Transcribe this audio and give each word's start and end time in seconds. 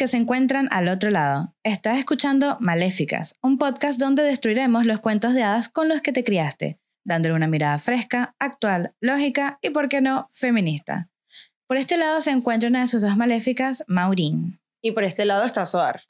Que 0.00 0.06
se 0.06 0.16
encuentran 0.16 0.66
al 0.70 0.88
otro 0.88 1.10
lado. 1.10 1.52
Estás 1.62 1.98
escuchando 1.98 2.56
Maléficas, 2.58 3.36
un 3.42 3.58
podcast 3.58 4.00
donde 4.00 4.22
destruiremos 4.22 4.86
los 4.86 4.98
cuentos 5.00 5.34
de 5.34 5.42
hadas 5.42 5.68
con 5.68 5.90
los 5.90 6.00
que 6.00 6.10
te 6.10 6.24
criaste, 6.24 6.78
dándole 7.10 7.34
una 7.34 7.48
mirada 7.48 7.78
fresca, 7.78 8.36
actual, 8.38 8.94
lógica 9.00 9.58
y, 9.62 9.70
por 9.70 9.88
qué 9.88 10.00
no, 10.00 10.30
feminista. 10.32 11.08
Por 11.66 11.76
este 11.76 11.96
lado 11.96 12.20
se 12.20 12.30
encuentra 12.30 12.68
una 12.68 12.80
de 12.80 12.86
sus 12.86 13.02
dos 13.02 13.16
maléficas, 13.16 13.84
Maureen. 13.88 14.60
Y 14.80 14.92
por 14.92 15.04
este 15.04 15.24
lado 15.24 15.44
está 15.44 15.66
Soar. 15.66 16.02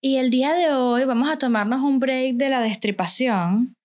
Y 0.00 0.16
el 0.16 0.30
día 0.30 0.52
de 0.54 0.72
hoy 0.72 1.04
vamos 1.04 1.30
a 1.30 1.38
tomarnos 1.38 1.82
un 1.82 2.00
break 2.00 2.34
de 2.34 2.50
la 2.50 2.60
destripación, 2.60 3.76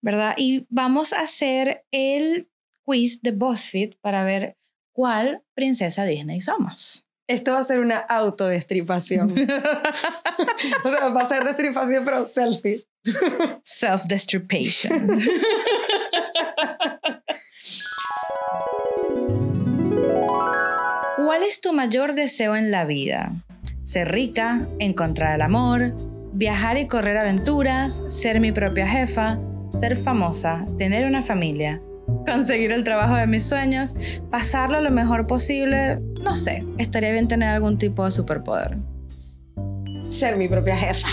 ¿verdad? 0.00 0.34
Y 0.36 0.66
vamos 0.70 1.12
a 1.12 1.20
hacer 1.20 1.84
el 1.90 2.48
quiz 2.84 3.20
de 3.22 3.32
BuzzFeed 3.32 3.94
para 4.00 4.22
ver 4.22 4.56
cuál 4.92 5.42
princesa 5.54 6.04
Disney 6.04 6.40
somos. 6.40 7.06
Esto 7.26 7.52
va 7.52 7.60
a 7.60 7.64
ser 7.64 7.80
una 7.80 7.98
autodestripación. 7.98 9.30
o 10.84 10.90
sea, 10.90 11.08
va 11.08 11.22
a 11.22 11.28
ser 11.28 11.42
destripación, 11.42 12.04
pero 12.04 12.24
selfie. 12.24 12.86
Self-destripation. 13.62 14.92
¿Cuál 21.16 21.42
es 21.42 21.60
tu 21.60 21.72
mayor 21.72 22.14
deseo 22.14 22.54
en 22.54 22.70
la 22.70 22.84
vida? 22.84 23.32
Ser 23.82 24.12
rica, 24.12 24.68
encontrar 24.78 25.34
el 25.34 25.42
amor, 25.42 25.94
viajar 26.32 26.76
y 26.78 26.86
correr 26.86 27.16
aventuras, 27.16 28.02
ser 28.06 28.40
mi 28.40 28.52
propia 28.52 28.86
jefa, 28.86 29.38
ser 29.78 29.96
famosa, 29.96 30.66
tener 30.78 31.06
una 31.06 31.22
familia, 31.22 31.80
conseguir 32.26 32.72
el 32.72 32.84
trabajo 32.84 33.14
de 33.16 33.26
mis 33.26 33.44
sueños, 33.44 33.94
pasarlo 34.30 34.80
lo 34.80 34.90
mejor 34.90 35.26
posible. 35.26 35.98
No 36.22 36.34
sé, 36.34 36.64
estaría 36.78 37.12
bien 37.12 37.28
tener 37.28 37.48
algún 37.48 37.78
tipo 37.78 38.04
de 38.04 38.10
superpoder. 38.10 38.76
Ser 40.08 40.36
mi 40.36 40.48
propia 40.48 40.76
jefa. 40.76 41.08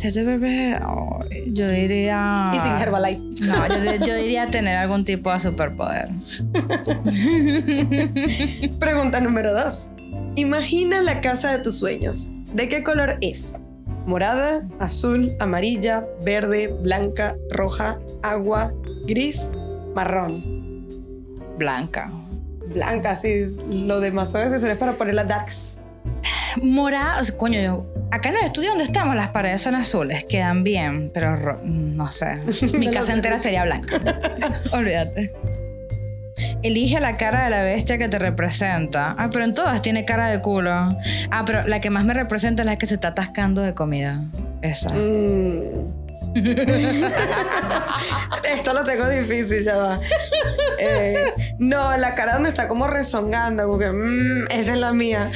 Ser 0.00 0.12
jefa, 0.12 0.82
ay, 1.30 1.50
yo 1.52 1.68
diría. 1.68 2.50
Y 2.54 2.56
sin 2.56 2.78
Herbalife. 2.78 3.20
No, 3.42 3.68
yo, 3.68 4.06
yo 4.06 4.14
diría 4.14 4.50
tener 4.50 4.76
algún 4.76 5.04
tipo 5.04 5.30
de 5.30 5.40
superpoder. 5.40 6.08
Pregunta 8.78 9.20
número 9.20 9.52
dos. 9.52 9.90
Imagina 10.36 11.02
la 11.02 11.20
casa 11.20 11.52
de 11.52 11.58
tus 11.58 11.78
sueños. 11.78 12.30
¿De 12.54 12.70
qué 12.70 12.82
color 12.82 13.18
es? 13.20 13.58
Morada, 14.06 14.66
azul, 14.78 15.36
amarilla, 15.38 16.06
verde, 16.24 16.74
blanca, 16.82 17.36
roja, 17.50 18.00
agua, 18.22 18.72
gris, 19.06 19.50
marrón. 19.94 20.86
Blanca. 21.58 22.10
Blanca, 22.72 23.16
sí. 23.16 23.54
Lo 23.68 24.00
demás 24.00 24.30
son 24.30 24.40
accesorios 24.40 24.78
para 24.78 24.94
poner 24.94 25.12
las 25.12 25.28
darks. 25.28 25.76
Morada, 26.62 27.20
coño, 27.36 27.60
yo, 27.60 27.86
acá 28.10 28.28
en 28.30 28.36
el 28.36 28.44
estudio 28.44 28.70
donde 28.70 28.84
estamos 28.84 29.14
las 29.16 29.28
paredes 29.28 29.60
son 29.62 29.74
azules, 29.74 30.24
quedan 30.24 30.62
bien, 30.64 31.10
pero 31.12 31.36
ro- 31.36 31.60
no 31.64 32.10
sé. 32.10 32.36
Mi 32.78 32.88
casa 32.90 33.12
entera 33.12 33.38
sería 33.38 33.64
blanca. 33.64 33.96
Olvídate. 34.72 35.32
Elige 36.62 37.00
la 37.00 37.16
cara 37.16 37.44
de 37.44 37.50
la 37.50 37.62
bestia 37.62 37.98
que 37.98 38.08
te 38.08 38.18
representa. 38.18 39.14
Ah, 39.18 39.28
pero 39.30 39.44
en 39.44 39.54
todas 39.54 39.82
tiene 39.82 40.04
cara 40.04 40.28
de 40.30 40.40
culo. 40.40 40.70
Ah, 41.30 41.42
pero 41.44 41.66
la 41.66 41.80
que 41.80 41.90
más 41.90 42.04
me 42.04 42.14
representa 42.14 42.62
es 42.62 42.66
la 42.66 42.76
que 42.76 42.86
se 42.86 42.94
está 42.94 43.08
atascando 43.08 43.60
de 43.62 43.74
comida. 43.74 44.24
Esa. 44.62 44.88
Mm. 44.94 45.99
Esto 48.44 48.72
lo 48.72 48.84
tengo 48.84 49.08
difícil, 49.08 49.64
ya 49.64 49.76
va. 49.76 50.00
Eh, 50.78 51.32
no, 51.58 51.96
la 51.96 52.14
cara 52.14 52.34
donde 52.34 52.50
está 52.50 52.68
como 52.68 52.86
rezongando, 52.86 53.66
como 53.66 53.78
que, 53.78 53.90
mm, 53.90 54.46
esa 54.50 54.72
es 54.72 54.78
la 54.78 54.92
mía. 54.92 55.30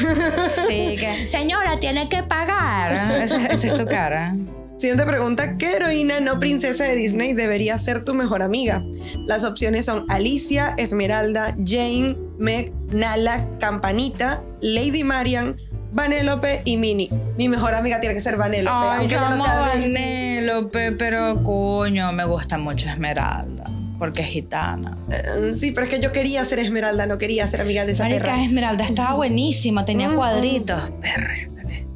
Sí, 0.69 0.97
que. 0.99 1.27
Señora, 1.31 1.81
tiene 1.81 2.09
que 2.09 2.23
pagar. 2.23 3.23
Esa, 3.23 3.45
esa 3.47 3.67
es 3.67 3.75
tu 3.75 3.87
cara. 3.87 4.35
Siguiente 4.77 5.07
pregunta, 5.07 5.57
¿qué 5.57 5.77
heroína 5.77 6.19
no 6.19 6.41
princesa 6.41 6.85
de 6.85 6.97
Disney 6.97 7.33
debería 7.33 7.79
ser 7.79 8.05
tu 8.05 8.13
mejor 8.13 8.43
amiga? 8.43 8.83
Las 9.27 9.45
opciones 9.45 9.85
son 9.85 10.05
Alicia, 10.09 10.75
Esmeralda, 10.79 11.57
Jane, 11.65 12.17
Meg, 12.39 12.75
Nala, 12.89 13.49
Campanita, 13.61 14.41
Lady 14.61 15.05
Marian, 15.05 15.57
Vanellope 15.95 16.63
y 16.65 16.77
Minnie. 16.77 17.09
Mi 17.37 17.49
mejor 17.49 17.73
amiga 17.75 18.01
tiene 18.01 18.17
que 18.17 18.21
ser 18.21 18.37
Vanellope. 18.37 18.77
Ay, 18.77 19.07
yo 19.07 19.21
no 19.21 19.27
amo 19.27 19.45
sea. 19.45 19.61
Vanellope, 19.75 20.93
pero 20.93 21.43
coño, 21.45 22.11
me 22.13 22.25
gusta 22.25 22.59
mucho 22.59 22.89
Esmeralda. 22.89 23.65
Porque 23.99 24.23
es 24.23 24.29
gitana. 24.29 24.99
Eh, 25.09 25.53
Sí, 25.55 25.71
pero 25.71 25.87
es 25.87 25.95
que 25.95 26.01
yo 26.01 26.11
quería 26.11 26.45
ser 26.45 26.59
Esmeralda, 26.59 27.07
no 27.07 27.17
quería 27.17 27.47
ser 27.47 27.61
amiga 27.61 27.87
de 27.87 27.93
esa 27.93 28.03
Marica, 28.03 28.25
perra. 28.25 28.43
Esmeralda 28.43 28.85
estaba 28.85 29.15
buenísima, 29.15 29.85
tenía 29.85 30.13
cuadritos. 30.13 30.91
Perre, 31.01 31.49
perre. 31.55 31.87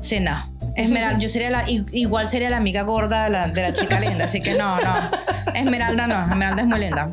Sí, 0.00 0.18
no. 0.18 0.34
Esmeralda, 0.74 1.18
yo 1.18 1.28
sería 1.28 1.50
la, 1.50 1.66
igual 1.68 2.28
sería 2.28 2.48
la 2.48 2.56
amiga 2.56 2.80
gorda 2.82 3.24
de 3.24 3.30
la, 3.30 3.48
de 3.48 3.60
la 3.60 3.74
chica 3.74 4.00
linda, 4.00 4.24
así 4.24 4.40
que 4.40 4.54
no, 4.54 4.76
no. 4.78 4.94
Esmeralda 5.54 6.06
no, 6.06 6.22
Esmeralda 6.30 6.62
es 6.62 6.68
muy 6.68 6.80
linda. 6.80 7.10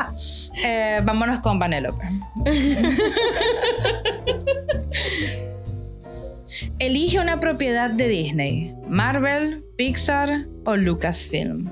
Eh, 0.65 1.01
vámonos 1.03 1.41
con 1.41 1.59
Vanellope. 1.59 2.07
Elige 6.79 7.19
una 7.19 7.39
propiedad 7.39 7.89
de 7.89 8.07
Disney: 8.07 8.73
Marvel, 8.87 9.63
Pixar 9.75 10.47
o 10.65 10.75
Lucasfilm. 10.75 11.71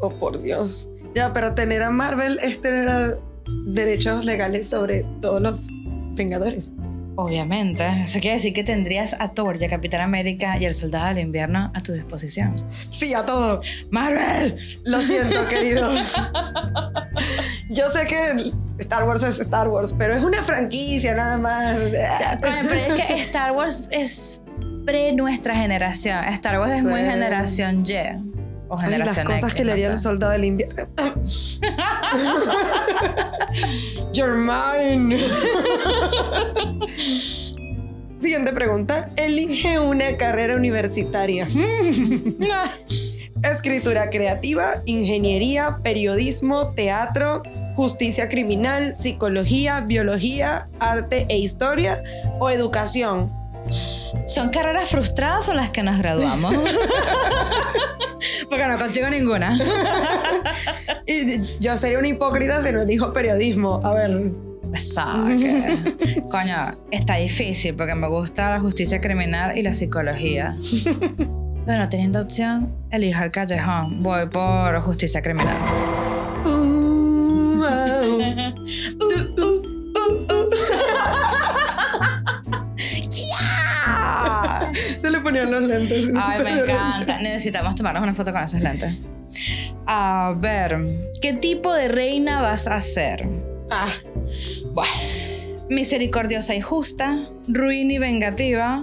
Oh, 0.00 0.10
por 0.10 0.40
Dios. 0.40 0.88
Ya, 1.14 1.32
pero 1.32 1.54
tener 1.54 1.82
a 1.82 1.90
Marvel 1.90 2.38
es 2.42 2.60
tener 2.60 2.88
a 2.88 3.18
derechos 3.66 4.24
legales 4.24 4.68
sobre 4.68 5.04
todos 5.20 5.40
los 5.40 5.68
Vengadores. 6.14 6.72
Obviamente. 7.16 7.86
Eso 8.04 8.20
quiere 8.20 8.36
decir 8.36 8.54
que 8.54 8.64
tendrías 8.64 9.14
a 9.18 9.32
Thor 9.32 9.58
y 9.60 9.64
a 9.64 9.68
Capitán 9.68 10.00
América 10.00 10.56
y 10.58 10.64
el 10.64 10.74
Soldado 10.74 11.08
del 11.08 11.18
Invierno 11.18 11.70
a 11.74 11.82
tu 11.82 11.92
disposición. 11.92 12.54
Sí, 12.90 13.12
a 13.14 13.26
todo. 13.26 13.60
¡Marvel! 13.90 14.56
Lo 14.84 15.00
siento, 15.00 15.46
querido. 15.48 15.90
Yo 17.68 17.90
sé 17.90 18.06
que 18.06 18.52
Star 18.80 19.04
Wars 19.04 19.22
es 19.22 19.38
Star 19.38 19.68
Wars, 19.68 19.94
pero 19.96 20.16
es 20.16 20.22
una 20.22 20.42
franquicia 20.42 21.14
nada 21.14 21.38
más. 21.38 21.76
Pero 22.40 22.54
es 22.56 22.94
que 22.94 23.14
Star 23.20 23.52
Wars 23.52 23.88
es 23.90 24.42
pre 24.86 25.12
nuestra 25.12 25.54
generación. 25.54 26.24
Star 26.24 26.58
Wars 26.58 26.72
es 26.72 26.84
muy 26.84 27.00
generación 27.00 27.84
Y. 27.86 27.94
O 28.68 28.78
Ay, 28.78 28.82
las 28.82 28.92
generación 28.92 29.26
cosas 29.26 29.42
X, 29.50 29.54
que 29.54 29.64
le 29.64 29.72
haría 29.72 29.88
el 29.88 29.98
soldado 29.98 30.32
del 30.32 30.44
invierno. 30.44 30.88
You're 34.12 34.36
mine. 34.36 35.18
Siguiente 38.20 38.52
pregunta. 38.52 39.08
Elige 39.16 39.78
una 39.78 40.16
carrera 40.16 40.56
universitaria. 40.56 41.48
Escritura 43.42 44.10
creativa, 44.10 44.82
ingeniería, 44.84 45.78
periodismo, 45.82 46.72
teatro, 46.74 47.42
justicia 47.80 48.28
criminal, 48.28 48.92
psicología, 48.98 49.80
biología, 49.80 50.68
arte 50.78 51.24
e 51.30 51.38
historia 51.38 52.02
o 52.38 52.50
educación. 52.50 53.32
¿Son 54.26 54.50
carreras 54.50 54.90
frustradas 54.90 55.48
o 55.48 55.54
las 55.54 55.70
que 55.70 55.82
nos 55.82 55.96
graduamos? 55.96 56.54
Porque 58.50 58.66
no 58.66 58.78
consigo 58.78 59.08
ninguna. 59.08 59.58
Yo 61.58 61.74
sería 61.78 61.98
una 61.98 62.08
hipócrita 62.08 62.62
si 62.62 62.70
no 62.70 62.82
elijo 62.82 63.14
periodismo. 63.14 63.80
A 63.82 63.94
ver, 63.94 64.30
Saque. 64.76 65.78
Coño, 66.30 66.76
está 66.90 67.16
difícil 67.16 67.74
porque 67.74 67.94
me 67.94 68.08
gusta 68.08 68.50
la 68.50 68.60
justicia 68.60 69.00
criminal 69.00 69.56
y 69.56 69.62
la 69.62 69.72
psicología. 69.72 70.54
Bueno, 71.66 71.88
teniendo 71.88 72.22
opción, 72.22 72.72
elijo 72.90 73.22
el 73.22 73.30
callejón. 73.30 74.02
Voy 74.02 74.26
por 74.28 74.80
justicia 74.80 75.20
criminal. 75.20 75.56
Lentes. 85.88 86.04
Ay, 86.20 86.44
me 86.44 86.50
encanta. 86.60 87.18
Necesitamos 87.20 87.74
tomarnos 87.74 88.02
una 88.02 88.14
foto 88.14 88.32
con 88.32 88.42
esos 88.42 88.60
lentes. 88.60 88.94
A 89.86 90.34
ver, 90.38 90.78
¿qué 91.20 91.32
tipo 91.32 91.74
de 91.74 91.88
reina 91.88 92.40
vas 92.40 92.66
a 92.68 92.80
ser? 92.80 93.28
Ah, 93.70 93.86
Bueno, 94.72 94.92
misericordiosa 95.68 96.54
y 96.54 96.60
justa, 96.60 97.28
ruin 97.46 97.90
y 97.90 97.98
vengativa, 97.98 98.82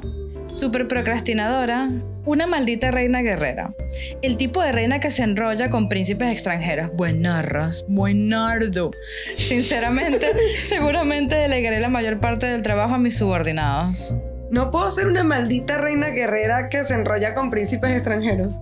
super 0.49 0.87
procrastinadora, 0.87 1.89
una 2.25 2.47
maldita 2.47 2.91
reina 2.91 3.21
guerrera. 3.21 3.73
El 4.21 4.37
tipo 4.37 4.61
de 4.61 4.71
reina 4.73 4.99
que 4.99 5.09
se 5.11 5.23
enrolla 5.23 5.69
con 5.69 5.87
príncipes 5.89 6.29
extranjeros. 6.31 6.91
Buenarras, 6.93 7.85
buenardo. 7.87 8.91
Sinceramente, 9.37 10.27
seguramente 10.55 11.35
delegaré 11.35 11.79
la 11.79 11.89
mayor 11.89 12.19
parte 12.19 12.47
del 12.47 12.63
trabajo 12.63 12.95
a 12.95 12.97
mis 12.97 13.17
subordinados. 13.17 14.15
No 14.51 14.71
puedo 14.71 14.89
ser 14.91 15.07
una 15.07 15.23
maldita 15.23 15.77
reina 15.77 16.09
guerrera 16.09 16.69
que 16.69 16.79
se 16.79 16.93
enrolla 16.93 17.35
con 17.35 17.49
príncipes 17.49 17.95
extranjeros. 17.95 18.53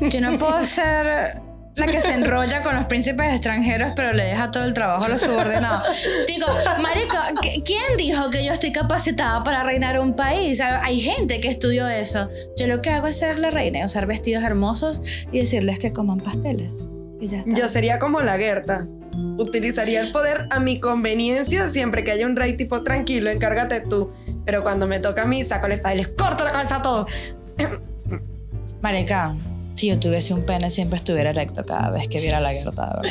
Yo 0.00 0.20
no 0.20 0.38
puedo 0.38 0.64
ser 0.66 1.40
la 1.76 1.86
que 1.86 2.00
se 2.00 2.14
enrolla 2.14 2.62
con 2.62 2.76
los 2.76 2.86
príncipes 2.86 3.32
extranjeros, 3.32 3.92
pero 3.96 4.12
le 4.12 4.24
deja 4.24 4.50
todo 4.50 4.64
el 4.64 4.74
trabajo 4.74 5.04
a 5.04 5.08
los 5.08 5.20
subordinados. 5.20 5.88
Digo, 6.26 6.46
marico, 6.80 7.16
¿quién 7.64 7.96
dijo 7.98 8.30
que 8.30 8.44
yo 8.44 8.52
estoy 8.52 8.72
capacitada 8.72 9.42
para 9.42 9.64
reinar 9.64 9.98
un 9.98 10.14
país? 10.14 10.60
Hay 10.60 11.00
gente 11.00 11.40
que 11.40 11.48
estudió 11.48 11.88
eso. 11.88 12.28
Yo 12.56 12.66
lo 12.66 12.80
que 12.80 12.90
hago 12.90 13.08
es 13.08 13.18
ser 13.18 13.38
la 13.38 13.50
reina, 13.50 13.84
usar 13.84 14.06
vestidos 14.06 14.44
hermosos 14.44 15.26
y 15.32 15.40
decirles 15.40 15.78
que 15.78 15.92
coman 15.92 16.20
pasteles. 16.20 16.72
Y 17.20 17.26
ya 17.26 17.42
Yo 17.46 17.68
sería 17.68 17.98
como 17.98 18.20
la 18.22 18.38
Gerta. 18.38 18.86
Utilizaría 19.38 20.00
el 20.00 20.12
poder 20.12 20.46
a 20.50 20.60
mi 20.60 20.78
conveniencia 20.80 21.70
siempre 21.70 22.04
que 22.04 22.12
haya 22.12 22.26
un 22.26 22.36
rey 22.36 22.56
tipo 22.56 22.82
tranquilo, 22.84 23.30
encárgate 23.30 23.80
tú. 23.80 24.12
Pero 24.44 24.62
cuando 24.62 24.86
me 24.86 25.00
toca 25.00 25.22
a 25.22 25.26
mí, 25.26 25.42
saco 25.44 25.68
la 25.68 25.74
espada 25.74 25.94
y 25.94 25.98
les 25.98 26.08
corto 26.08 26.44
la 26.44 26.52
cabeza 26.52 26.76
a 26.76 26.82
todos. 26.82 27.36
Marica, 28.82 29.34
si 29.74 29.88
yo 29.88 29.98
tuviese 29.98 30.34
un 30.34 30.44
pene, 30.44 30.70
siempre 30.70 30.98
estuviera 30.98 31.30
erecto 31.30 31.64
cada 31.64 31.90
vez 31.90 32.08
que 32.08 32.20
viera 32.20 32.40
la 32.40 32.52
guerra, 32.52 32.70
verdad. 32.70 33.02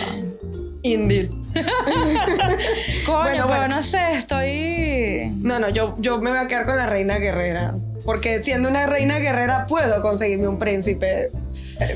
Indeed. 0.83 1.30
Coño, 3.06 3.47
pero 3.47 3.68
no 3.69 3.81
sé, 3.81 4.15
estoy. 4.15 5.31
No, 5.38 5.59
no, 5.59 5.69
yo, 5.69 5.95
yo 6.00 6.19
me 6.19 6.30
voy 6.30 6.39
a 6.39 6.47
quedar 6.47 6.65
con 6.65 6.77
la 6.77 6.85
reina 6.85 7.18
guerrera. 7.18 7.75
Porque 8.06 8.44
siendo 8.44 8.68
una 8.68 8.85
reina 8.85 9.19
guerrera 9.19 9.65
puedo 9.65 10.01
conseguirme 10.01 10.47
un 10.47 10.59
príncipe. 10.59 11.31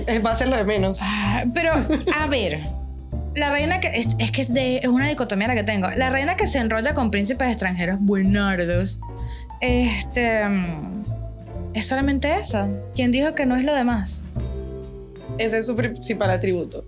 Eh, 0.08 0.20
va 0.20 0.32
a 0.32 0.38
ser 0.38 0.48
lo 0.48 0.56
de 0.56 0.64
menos. 0.64 1.00
Ah, 1.02 1.44
pero, 1.54 1.74
a 2.16 2.28
ver. 2.28 2.62
La 3.38 3.52
reina 3.52 3.80
que. 3.80 3.88
Es, 3.96 4.16
que 4.32 4.42
es, 4.42 4.52
de, 4.52 4.78
es 4.78 4.88
una 4.88 5.08
dicotomía 5.08 5.48
la 5.48 5.54
que 5.54 5.64
tengo. 5.64 5.90
La 5.92 6.10
reina 6.10 6.36
que 6.36 6.48
se 6.48 6.58
enrolla 6.58 6.96
con 6.96 7.12
príncipes 7.12 7.48
extranjeros 7.50 8.00
buenardos. 8.00 9.00
Este. 9.62 10.42
Es 11.76 11.86
solamente 11.86 12.36
eso. 12.40 12.68
¿Quién 12.96 13.12
dijo 13.12 13.36
que 13.36 13.46
no 13.46 13.56
es 13.56 13.64
lo 13.64 13.76
demás? 13.76 14.24
Ese 15.38 15.60
es 15.60 15.68
su 15.68 15.76
principal 15.76 16.32
atributo. 16.32 16.84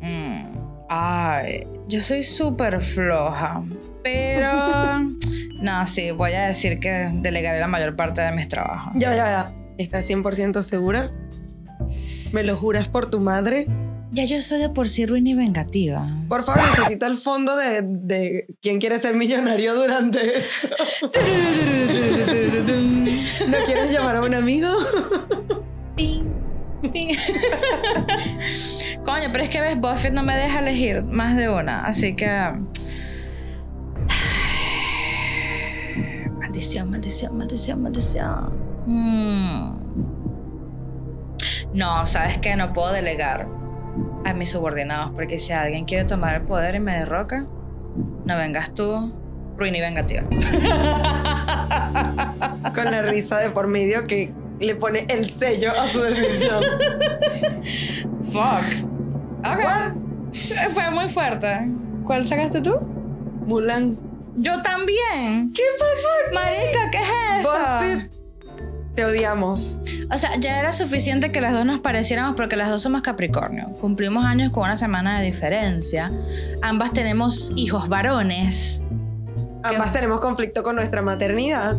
Mm, 0.00 0.52
ay, 0.88 1.66
yo 1.88 2.00
soy 2.00 2.22
súper 2.22 2.80
floja, 2.80 3.64
pero... 4.04 4.48
no, 5.60 5.86
sí, 5.88 6.12
voy 6.12 6.32
a 6.34 6.46
decir 6.46 6.78
que 6.78 7.10
delegaré 7.12 7.58
la 7.58 7.66
mayor 7.66 7.96
parte 7.96 8.22
de 8.22 8.30
mis 8.30 8.46
trabajos. 8.46 8.92
Ya, 8.94 9.16
ya, 9.16 9.26
ya. 9.26 9.52
¿Estás 9.78 10.08
100% 10.08 10.62
segura? 10.62 11.10
¿Me 12.32 12.44
lo 12.44 12.54
juras 12.54 12.86
por 12.86 13.10
tu 13.10 13.18
madre? 13.18 13.66
Ya 14.12 14.24
yo 14.24 14.40
soy 14.40 14.60
de 14.60 14.68
por 14.68 14.88
sí 14.88 15.04
ruin 15.04 15.26
y 15.26 15.34
vengativa. 15.34 16.06
Por 16.28 16.44
favor, 16.44 16.62
necesito 16.78 17.06
el 17.06 17.18
fondo 17.18 17.56
de, 17.56 17.82
de 17.82 18.46
quién 18.62 18.78
quiere 18.78 19.00
ser 19.00 19.16
millonario 19.16 19.74
durante 19.74 20.38
esto. 20.38 20.68
¿No 23.48 23.56
quieres 23.66 23.90
llamar 23.90 24.14
a 24.16 24.22
un 24.22 24.34
amigo? 24.34 24.68
Coño, 29.04 29.28
pero 29.32 29.44
es 29.44 29.50
que 29.50 29.60
ves, 29.60 29.80
Buffett 29.80 30.12
no 30.12 30.22
me 30.22 30.36
deja 30.36 30.60
elegir 30.60 31.02
más 31.02 31.36
de 31.36 31.48
una, 31.48 31.84
así 31.84 32.14
que. 32.14 32.28
Maldición, 36.38 36.90
maldición, 36.90 37.36
maldición, 37.36 37.82
maldición. 37.82 38.52
Mm. 38.86 39.76
No, 41.74 42.06
sabes 42.06 42.38
que 42.38 42.54
no 42.56 42.72
puedo 42.72 42.92
delegar 42.92 43.48
a 44.26 44.34
mis 44.34 44.50
subordinados, 44.50 45.12
porque 45.14 45.38
si 45.38 45.52
alguien 45.52 45.84
quiere 45.84 46.04
tomar 46.04 46.34
el 46.34 46.42
poder 46.42 46.74
y 46.74 46.80
me 46.80 46.98
derroca, 46.98 47.46
no 48.24 48.36
vengas 48.36 48.74
tú, 48.74 49.12
ruin 49.56 49.72
y 49.74 49.80
vengativa. 49.80 50.24
Con 52.74 52.90
la 52.90 53.02
risa 53.02 53.38
de 53.38 53.50
por 53.50 53.68
medio 53.68 54.02
que 54.04 54.32
le 54.58 54.74
pone 54.74 55.06
el 55.08 55.30
sello 55.30 55.70
a 55.72 55.86
su 55.86 56.02
decisión. 56.02 56.64
Fuck. 58.32 58.64
Ok. 59.46 59.60
Fue 60.74 60.90
muy 60.90 61.08
fuerte. 61.10 61.68
¿Cuál 62.04 62.26
sacaste 62.26 62.60
tú? 62.60 62.78
Mulan. 63.46 63.96
Yo 64.36 64.60
también. 64.62 65.52
¿Qué 65.54 65.62
pasó 65.78 66.08
aquí? 66.26 66.34
Marica, 66.34 66.90
¿qué 66.90 66.98
es 66.98 67.08
eso? 67.40 67.50
BuzzFeed, 67.50 68.10
te 68.96 69.04
odiamos. 69.04 69.80
O 70.10 70.18
sea, 70.18 70.34
ya 70.40 70.58
era 70.58 70.72
suficiente 70.72 71.30
que 71.30 71.40
las 71.40 71.52
dos 71.52 71.64
nos 71.64 71.80
pareciéramos 71.80 72.34
porque 72.34 72.56
las 72.56 72.70
dos 72.70 72.82
somos 72.82 73.02
Capricornio. 73.02 73.66
Cumplimos 73.80 74.24
años 74.24 74.50
con 74.50 74.64
una 74.64 74.76
semana 74.76 75.20
de 75.20 75.26
diferencia. 75.26 76.10
Ambas 76.62 76.92
tenemos 76.92 77.52
hijos 77.54 77.88
varones. 77.88 78.82
Ambas 79.62 79.92
tenemos 79.92 80.20
conflicto 80.20 80.62
con 80.62 80.76
nuestra 80.76 81.02
maternidad. 81.02 81.76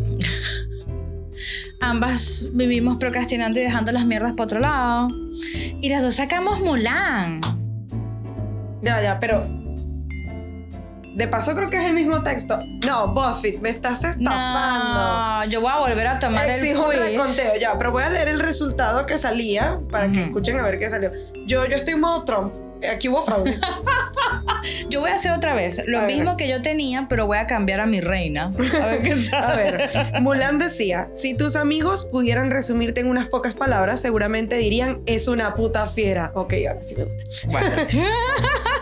Ambas 1.79 2.49
vivimos 2.53 2.97
procrastinando 2.97 3.59
y 3.59 3.63
dejando 3.63 3.91
las 3.91 4.05
mierdas 4.05 4.33
por 4.33 4.45
otro 4.45 4.59
lado. 4.59 5.09
Y 5.81 5.89
las 5.89 6.01
dos 6.01 6.15
sacamos 6.15 6.59
Mulan. 6.61 7.41
Ya, 8.81 9.01
ya, 9.01 9.19
pero. 9.19 9.56
De 11.17 11.27
paso, 11.27 11.55
creo 11.55 11.67
que 11.71 11.77
es 11.77 11.85
el 11.85 11.93
mismo 11.93 12.21
texto. 12.21 12.59
No, 12.85 13.07
BuzzFeed, 13.07 13.59
me 13.59 13.69
estás 13.69 14.03
estafando. 14.03 14.99
No, 14.99 15.45
yo 15.45 15.61
voy 15.61 15.71
a 15.71 15.79
volver 15.79 16.05
a 16.05 16.19
tomar 16.19 16.47
Exijo 16.47 16.91
el 16.91 16.99
quiz. 16.99 17.11
reconteo, 17.11 17.55
ya, 17.59 17.75
pero 17.79 17.91
voy 17.91 18.03
a 18.03 18.09
leer 18.09 18.27
el 18.27 18.39
resultado 18.39 19.07
que 19.07 19.17
salía 19.17 19.79
para 19.91 20.11
que 20.11 20.25
escuchen 20.25 20.59
a 20.59 20.63
ver 20.63 20.77
qué 20.77 20.87
salió. 20.87 21.11
Yo, 21.47 21.65
yo 21.65 21.75
estoy 21.75 21.95
en 21.95 22.01
modo 22.01 22.23
Trump. 22.23 22.53
Aquí 22.93 23.09
hubo 23.09 23.23
fraude. 23.23 23.59
Yo 24.89 25.01
voy 25.01 25.11
a 25.11 25.15
hacer 25.15 25.31
otra 25.31 25.53
vez 25.53 25.81
lo 25.85 25.99
A 25.99 26.05
ver. 26.05 26.15
mismo 26.15 26.35
que 26.35 26.47
yo 26.49 26.61
tenía, 26.61 27.07
pero 27.07 27.27
voy 27.27 27.37
a 27.37 27.47
cambiar 27.47 27.79
a 27.79 27.85
mi 27.85 28.01
reina. 28.01 28.51
A 28.81 28.85
ver 28.87 29.01
qué 29.01 29.15
A 29.35 29.55
ver, 29.55 29.89
Mulan 30.21 30.57
decía, 30.59 31.09
si 31.13 31.35
tus 31.35 31.55
amigos 31.55 32.05
pudieran 32.05 32.51
resumirte 32.51 33.01
en 33.01 33.07
unas 33.07 33.27
pocas 33.27 33.53
palabras, 33.53 34.01
seguramente 34.01 34.57
dirían, 34.57 35.01
es 35.05 35.27
una 35.27 35.55
puta 35.55 35.87
fiera. 35.87 36.31
Ok, 36.35 36.53
ahora 36.67 36.83
sí 36.83 36.95
me 36.95 37.05
gusta. 37.05 37.23
Bueno. 37.49 37.69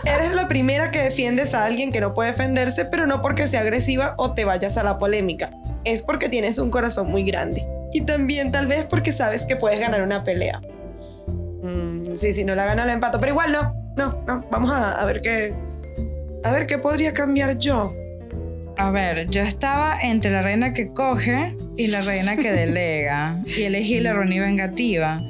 Eres 0.04 0.34
la 0.34 0.48
primera 0.48 0.90
que 0.90 1.02
defiendes 1.02 1.54
a 1.54 1.64
alguien 1.64 1.92
que 1.92 2.00
no 2.00 2.14
puede 2.14 2.30
defenderse, 2.30 2.84
pero 2.86 3.06
no 3.06 3.22
porque 3.22 3.46
sea 3.48 3.60
agresiva 3.60 4.14
o 4.18 4.32
te 4.32 4.44
vayas 4.44 4.76
a 4.78 4.82
la 4.84 4.98
polémica. 4.98 5.52
Es 5.84 6.02
porque 6.02 6.28
tienes 6.28 6.58
un 6.58 6.70
corazón 6.70 7.10
muy 7.10 7.24
grande. 7.24 7.66
Y 7.92 8.00
también 8.02 8.50
tal 8.50 8.66
vez 8.66 8.84
porque 8.84 9.12
sabes 9.12 9.46
que 9.46 9.56
puedes 9.56 9.78
ganar 9.78 10.02
una 10.02 10.24
pelea. 10.24 10.60
Mm, 11.62 12.16
sí, 12.16 12.34
si 12.34 12.44
no 12.44 12.54
la 12.54 12.66
gana 12.66 12.84
la 12.86 12.92
empato, 12.92 13.20
pero 13.20 13.32
igual 13.32 13.52
no. 13.52 13.85
No, 13.96 14.22
no, 14.26 14.44
vamos 14.50 14.70
a, 14.70 15.00
a 15.00 15.04
ver 15.06 15.20
qué... 15.22 15.54
A 16.44 16.52
ver 16.52 16.66
qué 16.66 16.78
podría 16.78 17.12
cambiar 17.12 17.58
yo. 17.58 17.92
A 18.78 18.90
ver, 18.90 19.28
yo 19.30 19.40
estaba 19.42 19.96
entre 20.00 20.30
la 20.30 20.42
reina 20.42 20.74
que 20.74 20.92
coge 20.92 21.56
y 21.76 21.86
la 21.88 22.02
reina 22.02 22.36
que 22.36 22.52
delega. 22.52 23.42
Y 23.46 23.62
elegí 23.62 23.98
la 24.00 24.12
reina 24.12 24.44
vengativa. 24.44 25.22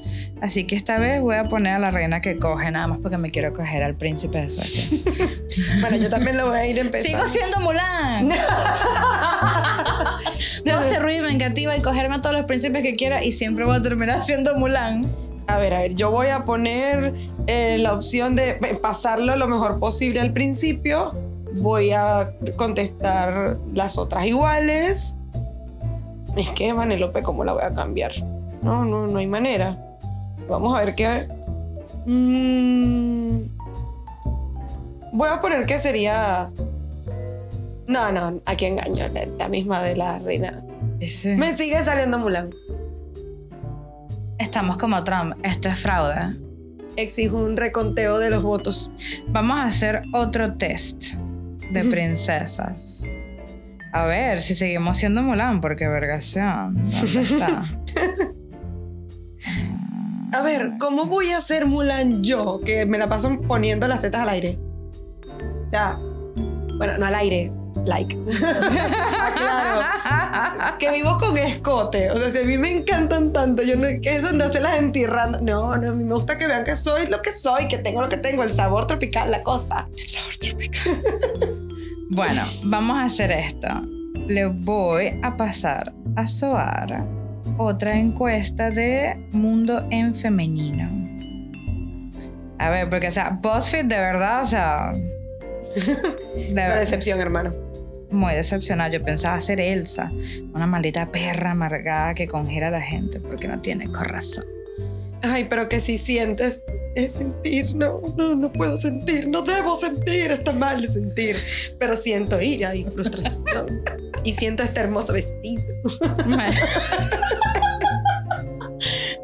Así 0.42 0.66
que 0.66 0.76
esta 0.76 0.98
vez 0.98 1.22
voy 1.22 1.36
a 1.36 1.48
poner 1.48 1.74
a 1.74 1.78
la 1.78 1.90
reina 1.90 2.20
que 2.20 2.38
coge, 2.38 2.70
nada 2.70 2.86
más 2.88 2.98
porque 3.00 3.16
me 3.16 3.30
quiero 3.30 3.54
coger 3.54 3.82
al 3.82 3.94
príncipe 3.96 4.38
de 4.38 4.48
Suecia. 4.48 4.84
Bueno, 5.80 5.96
yo 5.96 6.10
también 6.10 6.36
lo 6.36 6.48
voy 6.48 6.58
a 6.58 6.66
ir 6.66 6.78
empezando. 6.78 7.24
Sigo 7.24 7.26
siendo 7.26 7.60
Mulan. 7.60 8.28
Puedo 10.64 10.82
ser 10.82 11.00
ruin 11.02 11.22
vengativa 11.22 11.74
y 11.76 11.80
cogerme 11.80 12.16
a 12.16 12.20
todos 12.20 12.36
los 12.36 12.44
príncipes 12.44 12.82
que 12.82 12.94
quiera 12.94 13.24
y 13.24 13.32
siempre 13.32 13.64
voy 13.64 13.76
a 13.76 13.82
terminar 13.82 14.22
siendo 14.22 14.54
Mulan. 14.56 15.10
A 15.48 15.58
ver, 15.58 15.74
a 15.74 15.80
ver, 15.80 15.94
yo 15.94 16.10
voy 16.10 16.26
a 16.28 16.44
poner 16.44 17.14
eh, 17.46 17.78
la 17.80 17.94
opción 17.94 18.34
de 18.36 18.50
eh, 18.50 18.78
pasarlo 18.82 19.36
lo 19.36 19.46
mejor 19.46 19.78
posible 19.78 20.20
al 20.20 20.32
principio. 20.32 21.14
Voy 21.54 21.92
a 21.92 22.32
contestar 22.56 23.56
las 23.72 23.96
otras 23.96 24.26
iguales. 24.26 25.16
Es 26.36 26.48
que 26.50 26.72
Vanelope, 26.72 27.22
¿cómo 27.22 27.44
la 27.44 27.52
voy 27.54 27.62
a 27.62 27.72
cambiar? 27.72 28.12
No, 28.62 28.84
no, 28.84 29.06
no 29.06 29.18
hay 29.18 29.26
manera. 29.26 29.78
Vamos 30.48 30.76
a 30.76 30.84
ver 30.84 30.94
qué. 30.94 31.28
Mm, 32.06 33.42
voy 35.12 35.28
a 35.30 35.40
poner 35.40 35.64
que 35.66 35.78
sería. 35.78 36.50
No, 37.86 38.10
no, 38.10 38.40
aquí 38.46 38.66
engaño, 38.66 39.06
la, 39.08 39.26
la 39.38 39.48
misma 39.48 39.82
de 39.82 39.96
la 39.96 40.18
reina. 40.18 40.62
Ese- 41.00 41.36
Me 41.36 41.56
sigue 41.56 41.78
saliendo 41.84 42.18
Mulan. 42.18 42.50
Estamos 44.38 44.76
como 44.76 45.02
Trump. 45.04 45.34
Esto 45.42 45.68
es 45.68 45.78
fraude. 45.78 46.36
Exijo 46.96 47.38
un 47.38 47.56
reconteo 47.56 48.18
de 48.18 48.30
los 48.30 48.42
votos. 48.42 48.90
Vamos 49.28 49.56
a 49.56 49.64
hacer 49.64 50.02
otro 50.12 50.54
test 50.54 51.14
de 51.70 51.84
princesas. 51.84 53.04
A 53.92 54.04
ver 54.04 54.42
si 54.42 54.54
seguimos 54.54 54.98
siendo 54.98 55.22
Mulan, 55.22 55.60
porque 55.60 55.88
vergación. 55.88 56.90
¿Dónde 56.90 57.20
está? 57.22 57.62
A 60.32 60.42
ver, 60.42 60.72
¿cómo 60.78 61.06
voy 61.06 61.30
a 61.30 61.40
ser 61.40 61.66
Mulan 61.66 62.22
yo? 62.22 62.60
Que 62.60 62.84
me 62.84 62.98
la 62.98 63.08
paso 63.08 63.40
poniendo 63.42 63.88
las 63.88 64.02
tetas 64.02 64.22
al 64.22 64.28
aire. 64.30 64.58
O 65.66 65.70
sea, 65.70 65.98
bueno, 66.76 66.98
no 66.98 67.06
al 67.06 67.14
aire, 67.14 67.52
like. 67.84 68.16
claro. 69.36 69.80
que 70.78 70.90
vivo 70.90 71.18
con 71.18 71.36
escote. 71.36 72.10
O 72.10 72.16
sea, 72.16 72.30
si 72.30 72.38
a 72.38 72.44
mí 72.44 72.58
me 72.58 72.72
encantan 72.72 73.32
tanto, 73.32 73.62
yo 73.62 73.76
no, 73.76 73.86
que 74.02 74.16
eso 74.16 74.32
de 74.32 74.44
hacerlas 74.44 74.78
entirrando. 74.78 75.40
No, 75.40 75.76
no, 75.76 75.88
a 75.90 75.92
mí 75.92 76.04
me 76.04 76.14
gusta 76.14 76.38
que 76.38 76.46
vean 76.46 76.64
que 76.64 76.76
soy 76.76 77.06
lo 77.06 77.22
que 77.22 77.34
soy, 77.34 77.68
que 77.68 77.78
tengo 77.78 78.00
lo 78.00 78.08
que 78.08 78.18
tengo, 78.18 78.42
el 78.42 78.50
sabor 78.50 78.86
tropical, 78.86 79.30
la 79.30 79.42
cosa. 79.42 79.88
El 79.96 80.06
sabor 80.06 80.36
tropical. 80.36 81.02
bueno, 82.10 82.42
vamos 82.64 82.96
a 82.96 83.04
hacer 83.04 83.30
esto. 83.30 83.68
Le 84.26 84.46
voy 84.46 85.20
a 85.22 85.36
pasar 85.36 85.92
a 86.16 86.26
Soar 86.26 87.04
otra 87.58 87.96
encuesta 87.96 88.70
de 88.70 89.16
Mundo 89.32 89.86
en 89.90 90.14
Femenino. 90.14 90.90
A 92.58 92.70
ver, 92.70 92.88
porque, 92.88 93.08
o 93.08 93.10
sea, 93.10 93.38
BuzzFeed 93.42 93.84
de 93.84 93.96
verdad, 93.96 94.42
o 94.42 94.46
sea. 94.46 94.92
De 96.36 96.54
La 96.54 96.76
decepción, 96.76 97.20
hermano. 97.20 97.65
Muy 98.16 98.34
decepcionada. 98.34 98.88
Yo 98.90 99.04
pensaba 99.04 99.38
ser 99.42 99.60
Elsa, 99.60 100.10
una 100.54 100.66
maldita 100.66 101.12
perra 101.12 101.50
amargada 101.50 102.14
que 102.14 102.26
congela 102.26 102.68
a 102.68 102.70
la 102.70 102.80
gente 102.80 103.20
porque 103.20 103.46
no 103.46 103.60
tiene 103.60 103.92
corazón. 103.92 104.46
Ay, 105.22 105.44
pero 105.50 105.68
que 105.68 105.80
si 105.80 105.98
sientes 105.98 106.62
es 106.94 107.12
sentir, 107.12 107.76
no, 107.76 108.00
no, 108.16 108.34
no 108.34 108.50
puedo 108.50 108.78
sentir, 108.78 109.28
no 109.28 109.42
debo 109.42 109.78
sentir, 109.78 110.30
está 110.30 110.54
mal 110.54 110.90
sentir, 110.90 111.36
pero 111.78 111.94
siento 111.94 112.40
ira 112.40 112.74
y 112.74 112.84
frustración 112.84 113.82
y 114.24 114.32
siento 114.32 114.62
este 114.62 114.80
hermoso 114.80 115.12
vestido. 115.12 115.62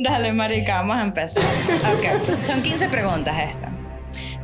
Dale, 0.00 0.34
marica, 0.34 0.82
vamos 0.82 0.96
a 0.96 1.02
empezar. 1.02 1.42
Ok, 1.94 2.44
son 2.44 2.60
15 2.60 2.90
preguntas 2.90 3.54
estas. 3.54 3.72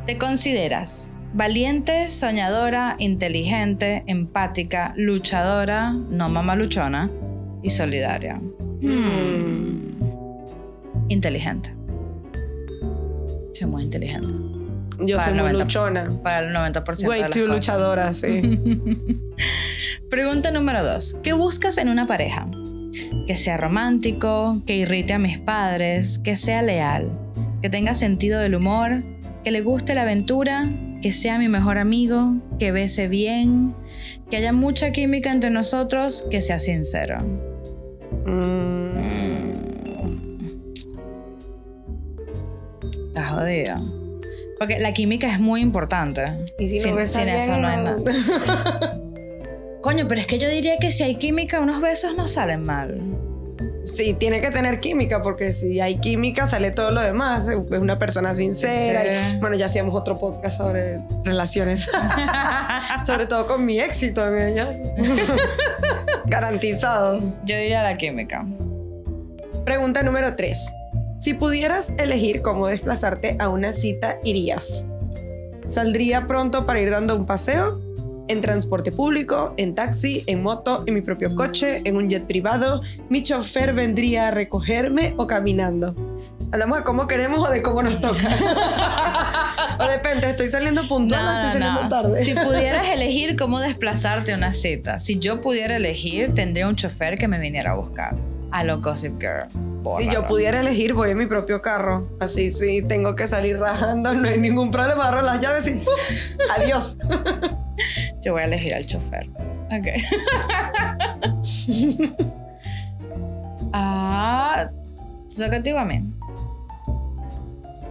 ¿Te 0.06 0.16
consideras 0.16 1.10
valiente, 1.32 2.08
soñadora, 2.08 2.96
inteligente, 2.98 4.04
empática, 4.06 4.94
luchadora, 4.96 5.92
no 5.92 6.28
mamaluchona 6.28 7.10
y 7.62 7.70
solidaria? 7.70 8.40
Hmm. 8.80 9.88
Inteligente. 11.08 11.74
Soy 13.52 13.66
muy 13.66 13.82
inteligente. 13.84 14.28
Yo 15.00 15.20
soy 15.20 15.34
muy 15.34 15.52
luchona. 15.52 16.08
Para 16.22 16.40
el 16.40 16.54
90% 16.54 17.08
Way 17.08 17.22
de 17.24 17.28
too 17.30 17.46
luchadora, 17.46 18.12
sí. 18.14 18.58
Pregunta 20.10 20.50
número 20.50 20.84
dos. 20.84 21.16
¿Qué 21.22 21.32
buscas 21.32 21.78
en 21.78 21.88
una 21.88 22.06
pareja? 22.06 22.48
Que 23.26 23.36
sea 23.36 23.56
romántico, 23.56 24.62
que 24.66 24.76
irrite 24.76 25.14
a 25.14 25.18
mis 25.18 25.38
padres, 25.38 26.18
que 26.18 26.36
sea 26.36 26.62
leal, 26.62 27.10
que 27.62 27.70
tenga 27.70 27.94
sentido 27.94 28.40
del 28.40 28.54
humor, 28.54 29.02
que 29.44 29.50
le 29.50 29.60
guste 29.60 29.94
la 29.94 30.02
aventura, 30.02 30.68
que 31.02 31.12
sea 31.12 31.38
mi 31.38 31.48
mejor 31.48 31.78
amigo, 31.78 32.34
que 32.58 32.72
bese 32.72 33.08
bien, 33.08 33.74
que 34.30 34.36
haya 34.36 34.52
mucha 34.52 34.90
química 34.90 35.30
entre 35.30 35.50
nosotros, 35.50 36.26
que 36.30 36.40
sea 36.40 36.58
sincero. 36.58 37.20
Mm. 38.26 38.98
Está 43.08 43.28
jodido. 43.28 43.98
Porque 44.58 44.80
la 44.80 44.92
química 44.92 45.32
es 45.32 45.38
muy 45.38 45.60
importante. 45.60 46.22
Y 46.58 46.68
si 46.68 46.80
sin, 46.80 46.98
sin 47.06 47.28
eso 47.28 47.56
no 47.58 47.68
hay 47.68 47.76
nada. 47.76 47.98
Coño, 49.80 50.08
pero 50.08 50.20
es 50.20 50.26
que 50.26 50.38
yo 50.38 50.48
diría 50.48 50.78
que 50.78 50.90
si 50.90 51.04
hay 51.04 51.14
química, 51.14 51.60
unos 51.60 51.80
besos 51.80 52.16
no 52.16 52.26
salen 52.26 52.64
mal. 52.64 53.00
Sí, 53.94 54.14
tiene 54.14 54.40
que 54.40 54.50
tener 54.50 54.80
química, 54.80 55.22
porque 55.22 55.52
si 55.52 55.80
hay 55.80 55.96
química 55.98 56.48
sale 56.48 56.70
todo 56.70 56.90
lo 56.90 57.02
demás. 57.02 57.46
Es 57.48 57.56
una 57.80 57.98
persona 57.98 58.34
sincera. 58.34 59.38
bueno, 59.40 59.56
ya 59.56 59.66
hacíamos 59.66 59.94
otro 59.94 60.18
podcast 60.18 60.58
sobre 60.58 61.00
relaciones. 61.24 61.88
sobre 63.04 63.26
todo 63.26 63.46
con 63.46 63.64
mi 63.64 63.80
éxito 63.80 64.26
en 64.26 64.48
ellas. 64.48 64.82
Garantizado. 66.26 67.20
Yo 67.44 67.56
diría 67.56 67.82
la 67.82 67.96
química. 67.96 68.46
Pregunta 69.64 70.02
número 70.02 70.34
3. 70.36 70.58
Si 71.20 71.34
pudieras 71.34 71.92
elegir 71.98 72.42
cómo 72.42 72.68
desplazarte 72.68 73.36
a 73.38 73.48
una 73.48 73.72
cita, 73.72 74.18
irías. 74.22 74.86
¿Saldría 75.68 76.26
pronto 76.26 76.64
para 76.64 76.80
ir 76.80 76.90
dando 76.90 77.16
un 77.16 77.26
paseo? 77.26 77.80
En 78.28 78.40
transporte 78.40 78.92
público, 78.92 79.54
en 79.56 79.74
taxi, 79.74 80.24
en 80.26 80.42
moto, 80.42 80.84
en 80.86 80.94
mi 80.94 81.00
propio 81.00 81.34
coche, 81.34 81.82
en 81.84 81.96
un 81.96 82.08
jet 82.08 82.26
privado. 82.26 82.82
Mi 83.08 83.22
chofer 83.22 83.72
vendría 83.72 84.28
a 84.28 84.30
recogerme 84.30 85.14
o 85.16 85.26
caminando. 85.26 85.94
Hablamos 86.50 86.78
de 86.78 86.84
cómo 86.84 87.06
queremos 87.06 87.46
o 87.46 87.50
de 87.50 87.62
cómo 87.62 87.82
nos 87.82 88.00
toca. 88.00 88.28
o 89.80 89.86
depende, 89.86 90.30
estoy 90.30 90.48
saliendo 90.48 90.88
puntual 90.88 91.26
o 91.26 91.30
estoy 91.30 91.60
saliendo 91.60 91.88
tarde. 91.88 92.24
si 92.24 92.34
pudieras 92.34 92.88
elegir 92.92 93.36
cómo 93.36 93.60
desplazarte 93.60 94.32
a 94.32 94.36
una 94.36 94.52
cita, 94.52 94.98
si 94.98 95.18
yo 95.18 95.40
pudiera 95.40 95.76
elegir, 95.76 96.34
tendría 96.34 96.68
un 96.68 96.76
chofer 96.76 97.16
que 97.16 97.28
me 97.28 97.38
viniera 97.38 97.72
a 97.72 97.74
buscar. 97.74 98.16
A 98.50 98.64
lo 98.64 98.80
Gossip 98.80 99.20
Girl. 99.20 99.48
Si 99.96 100.10
yo 100.10 100.26
pudiera 100.26 100.60
elegir, 100.60 100.92
voy 100.94 101.10
en 101.10 101.18
mi 101.18 101.26
propio 101.26 101.62
carro. 101.62 102.08
Así, 102.20 102.52
sí, 102.52 102.82
tengo 102.82 103.14
que 103.14 103.28
salir 103.28 103.58
rajando, 103.58 104.12
no 104.14 104.28
hay 104.28 104.38
ningún 104.38 104.70
problema, 104.70 105.08
agarro 105.08 105.22
las 105.22 105.40
llaves 105.40 105.66
y 105.66 105.78
adiós. 106.58 106.98
Yo 108.22 108.32
voy 108.32 108.42
a 108.42 108.44
elegir 108.46 108.74
al 108.74 108.86
chofer. 108.86 109.28
Ok. 109.72 109.86
ah, 113.72 114.68
toca 115.36 115.80
a 115.80 115.84
mí. 115.84 116.02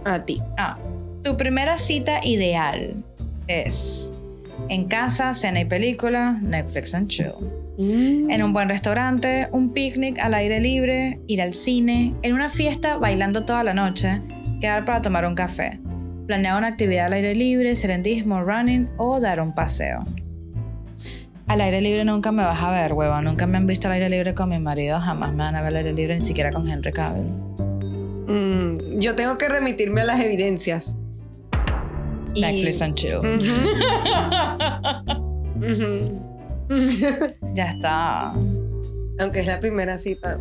A 0.04 0.24
ti. 0.24 0.42
Ah, 0.56 0.76
tu 1.22 1.36
primera 1.36 1.78
cita 1.78 2.24
ideal 2.24 3.02
es 3.46 4.12
en 4.68 4.88
casa, 4.88 5.32
cena 5.34 5.60
y 5.60 5.64
película, 5.64 6.38
Netflix 6.42 6.94
and 6.94 7.08
chill. 7.08 7.67
Mm. 7.78 8.30
En 8.30 8.42
un 8.42 8.52
buen 8.52 8.68
restaurante, 8.68 9.48
un 9.52 9.72
picnic 9.72 10.18
al 10.18 10.34
aire 10.34 10.60
libre, 10.60 11.20
ir 11.28 11.40
al 11.40 11.54
cine, 11.54 12.12
en 12.22 12.34
una 12.34 12.50
fiesta 12.50 12.96
bailando 12.96 13.44
toda 13.44 13.62
la 13.62 13.72
noche, 13.72 14.20
quedar 14.60 14.84
para 14.84 15.00
tomar 15.00 15.24
un 15.24 15.36
café. 15.36 15.78
Planear 16.26 16.58
una 16.58 16.66
actividad 16.66 17.06
al 17.06 17.12
aire 17.12 17.36
libre, 17.36 17.76
serendismo, 17.76 18.42
running 18.42 18.88
o 18.96 19.20
dar 19.20 19.40
un 19.40 19.54
paseo. 19.54 20.04
Al 21.46 21.60
aire 21.62 21.80
libre 21.80 22.04
nunca 22.04 22.32
me 22.32 22.42
vas 22.42 22.60
a 22.60 22.70
ver, 22.72 22.92
hueva. 22.92 23.22
Nunca 23.22 23.46
me 23.46 23.56
han 23.56 23.66
visto 23.66 23.86
al 23.86 23.94
aire 23.94 24.10
libre 24.10 24.34
con 24.34 24.50
mi 24.50 24.58
marido. 24.58 25.00
Jamás 25.00 25.30
me 25.30 25.38
van 25.44 25.54
a 25.54 25.62
ver 25.62 25.68
al 25.68 25.76
aire 25.76 25.92
libre, 25.94 26.16
ni 26.16 26.22
siquiera 26.22 26.52
con 26.52 26.68
Henry 26.68 26.92
Cavill. 26.92 27.24
Mm, 28.26 28.98
yo 28.98 29.14
tengo 29.14 29.38
que 29.38 29.48
remitirme 29.48 30.02
a 30.02 30.04
las 30.04 30.20
evidencias. 30.20 30.98
Netflix 32.34 32.82
and 32.82 32.94
chill. 32.94 33.20
ya 37.54 37.70
está. 37.70 38.32
Aunque 39.20 39.40
es 39.40 39.46
la 39.46 39.60
primera 39.60 39.98
cita. 39.98 40.38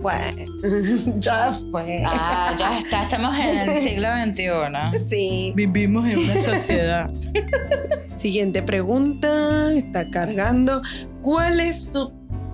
Bueno, 0.00 0.44
ya 1.18 1.52
fue. 1.70 2.02
Ah, 2.04 2.54
ya 2.58 2.78
está. 2.78 3.04
Estamos 3.04 3.36
en 3.38 3.68
el 3.70 3.78
siglo 3.82 4.08
XXI. 4.24 5.06
Sí. 5.06 5.52
Vivimos 5.54 6.08
en 6.08 6.18
una 6.18 6.34
sociedad. 6.34 7.10
Siguiente 8.18 8.62
pregunta. 8.62 9.72
Está 9.72 10.10
cargando. 10.10 10.82
¿Cuál 11.22 11.60
es 11.60 11.90
tu 11.90 12.12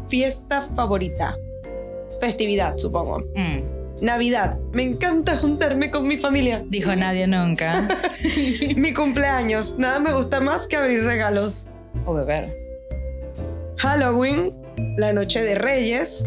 fiesta 0.09 0.62
favorita? 0.62 1.35
Festividad, 2.21 2.76
supongo. 2.76 3.21
Mm. 3.35 3.78
Navidad. 4.02 4.59
Me 4.73 4.83
encanta 4.85 5.37
juntarme 5.38 5.90
con 5.90 6.07
mi 6.07 6.18
familia. 6.18 6.62
Dijo 6.68 6.95
nadie 6.95 7.26
nunca. 7.26 7.88
mi 8.76 8.92
cumpleaños. 8.92 9.75
Nada 9.78 9.99
me 10.00 10.12
gusta 10.12 10.40
más 10.40 10.66
que 10.66 10.76
abrir 10.76 11.02
regalos. 11.02 11.68
O 12.04 12.14
beber. 12.14 12.57
Halloween. 13.78 14.54
La 14.97 15.12
noche 15.12 15.40
de 15.42 15.54
Reyes 15.54 16.25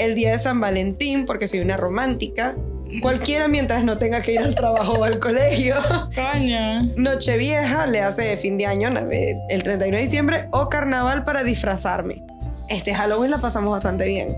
el 0.00 0.14
día 0.14 0.32
de 0.32 0.38
San 0.38 0.58
Valentín, 0.60 1.26
porque 1.26 1.46
soy 1.46 1.60
una 1.60 1.76
romántica. 1.76 2.56
Cualquiera 3.02 3.48
mientras 3.48 3.84
no 3.84 3.98
tenga 3.98 4.22
que 4.22 4.32
ir 4.32 4.40
al 4.40 4.54
trabajo 4.54 4.94
o 4.94 5.04
al 5.04 5.20
colegio. 5.20 5.76
Coño. 6.14 6.82
Nochevieja 6.96 7.86
le 7.86 8.00
hace 8.00 8.36
fin 8.38 8.56
de 8.56 8.66
año, 8.66 8.88
el 8.88 9.62
31 9.62 9.96
de 9.96 10.02
diciembre, 10.02 10.48
o 10.52 10.68
carnaval 10.68 11.24
para 11.24 11.44
disfrazarme. 11.44 12.24
Este 12.68 12.94
Halloween 12.94 13.30
la 13.30 13.38
pasamos 13.38 13.70
bastante 13.72 14.08
bien. 14.08 14.36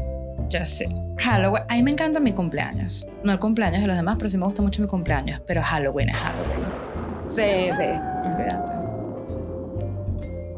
Ya 0.49 0.65
sé. 0.65 0.89
Halloween, 1.19 1.63
a 1.69 1.75
mí 1.77 1.83
me 1.83 1.93
encanta 1.93 2.19
mi 2.19 2.33
cumpleaños. 2.33 3.07
No 3.23 3.33
el 3.33 3.39
cumpleaños 3.39 3.83
de 3.83 3.87
los 3.87 3.97
demás, 3.97 4.17
pero 4.19 4.29
sí 4.29 4.37
me 4.37 4.45
gusta 4.45 4.63
mucho 4.63 4.83
mi 4.83 4.89
cumpleaños. 4.89 5.41
Pero 5.47 5.63
Halloween 5.63 6.09
es 6.09 6.17
Halloween. 6.17 6.67
Sí, 7.29 7.71
sí. 7.77 7.87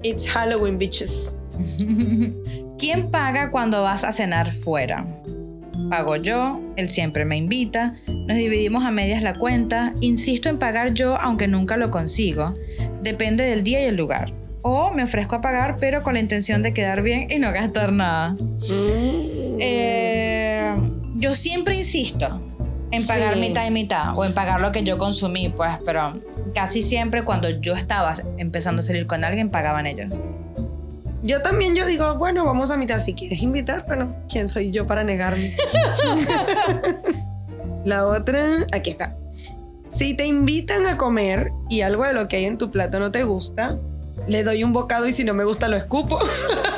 It's 0.03 0.29
Halloween, 0.31 0.79
bitches. 0.79 1.35
¿Quién 2.79 3.11
paga 3.11 3.51
cuando 3.51 3.83
vas 3.83 4.05
a 4.05 4.13
cenar 4.13 4.53
fuera? 4.53 5.07
Pago 5.91 6.17
yo, 6.17 6.61
él 6.77 6.89
siempre 6.89 7.25
me 7.25 7.37
invita, 7.37 7.95
nos 8.07 8.37
dividimos 8.37 8.85
a 8.85 8.91
medias 8.91 9.23
la 9.23 9.35
cuenta, 9.35 9.91
insisto 10.01 10.49
en 10.49 10.59
pagar 10.59 10.95
yo 10.95 11.17
aunque 11.21 11.47
nunca 11.47 11.77
lo 11.77 11.91
consigo, 11.91 12.55
depende 13.03 13.45
del 13.45 13.65
día 13.65 13.83
y 13.83 13.87
el 13.87 13.97
lugar. 13.97 14.33
O 14.63 14.91
me 14.93 15.03
ofrezco 15.03 15.37
a 15.37 15.41
pagar 15.41 15.77
pero 15.79 16.03
con 16.03 16.15
la 16.15 16.21
intención 16.21 16.63
de 16.63 16.73
quedar 16.73 17.03
bien 17.03 17.31
y 17.31 17.39
no 17.39 17.53
gastar 17.53 17.93
nada. 17.93 18.31
Mm. 18.31 19.59
Eh, 19.61 20.75
yo 21.17 21.35
siempre 21.35 21.77
insisto 21.77 22.41
en 22.91 23.07
pagar 23.07 23.37
mitad 23.37 23.67
y 23.67 23.71
mitad 23.71 24.17
o 24.17 24.25
en 24.25 24.35
pagar 24.35 24.61
lo 24.61 24.73
que 24.73 24.85
yo 24.85 24.99
consumí, 24.99 25.49
pues, 25.49 25.73
pero 25.85 26.21
casi 26.55 26.81
siempre 26.81 27.25
cuando 27.25 27.51
yo 27.51 27.75
estaba 27.75 28.13
empezando 28.39 28.81
a 28.81 28.83
salir 28.83 29.07
con 29.07 29.25
alguien 29.25 29.51
pagaban 29.51 29.87
ellos. 29.87 30.13
Yo 31.25 31.41
también 31.41 31.75
yo 31.75 31.87
digo, 31.87 32.17
bueno, 32.19 32.45
vamos 32.45 32.71
a 32.71 32.77
mitad. 32.77 33.01
Si 33.01 33.15
quieres 33.15 33.41
invitar, 33.41 33.87
bueno, 33.87 34.15
¿quién 34.29 34.49
soy 34.49 34.71
yo 34.71 34.87
para 34.87 35.05
negarme? 35.05 35.55
La 37.85 38.07
otra, 38.07 38.43
aquí 38.73 38.91
está. 38.91 39.17
Si 39.95 40.15
te 40.15 40.27
invitan 40.27 40.87
a 40.87 40.97
comer 40.97 41.51
y 41.69 41.83
algo 41.83 42.05
de 42.05 42.13
lo 42.13 42.29
que 42.29 42.37
hay 42.37 42.45
en 42.47 42.59
tu 42.59 42.71
plato 42.71 42.99
no 42.99 43.13
te 43.13 43.25
gusta, 43.25 43.79
le 44.27 44.43
doy 44.43 44.65
un 44.65 44.73
bocado 44.73 45.07
y 45.07 45.13
si 45.13 45.25
no 45.25 45.35
me 45.35 45.45
gusta 45.45 45.69
lo 45.69 45.77
escupo. 45.77 46.19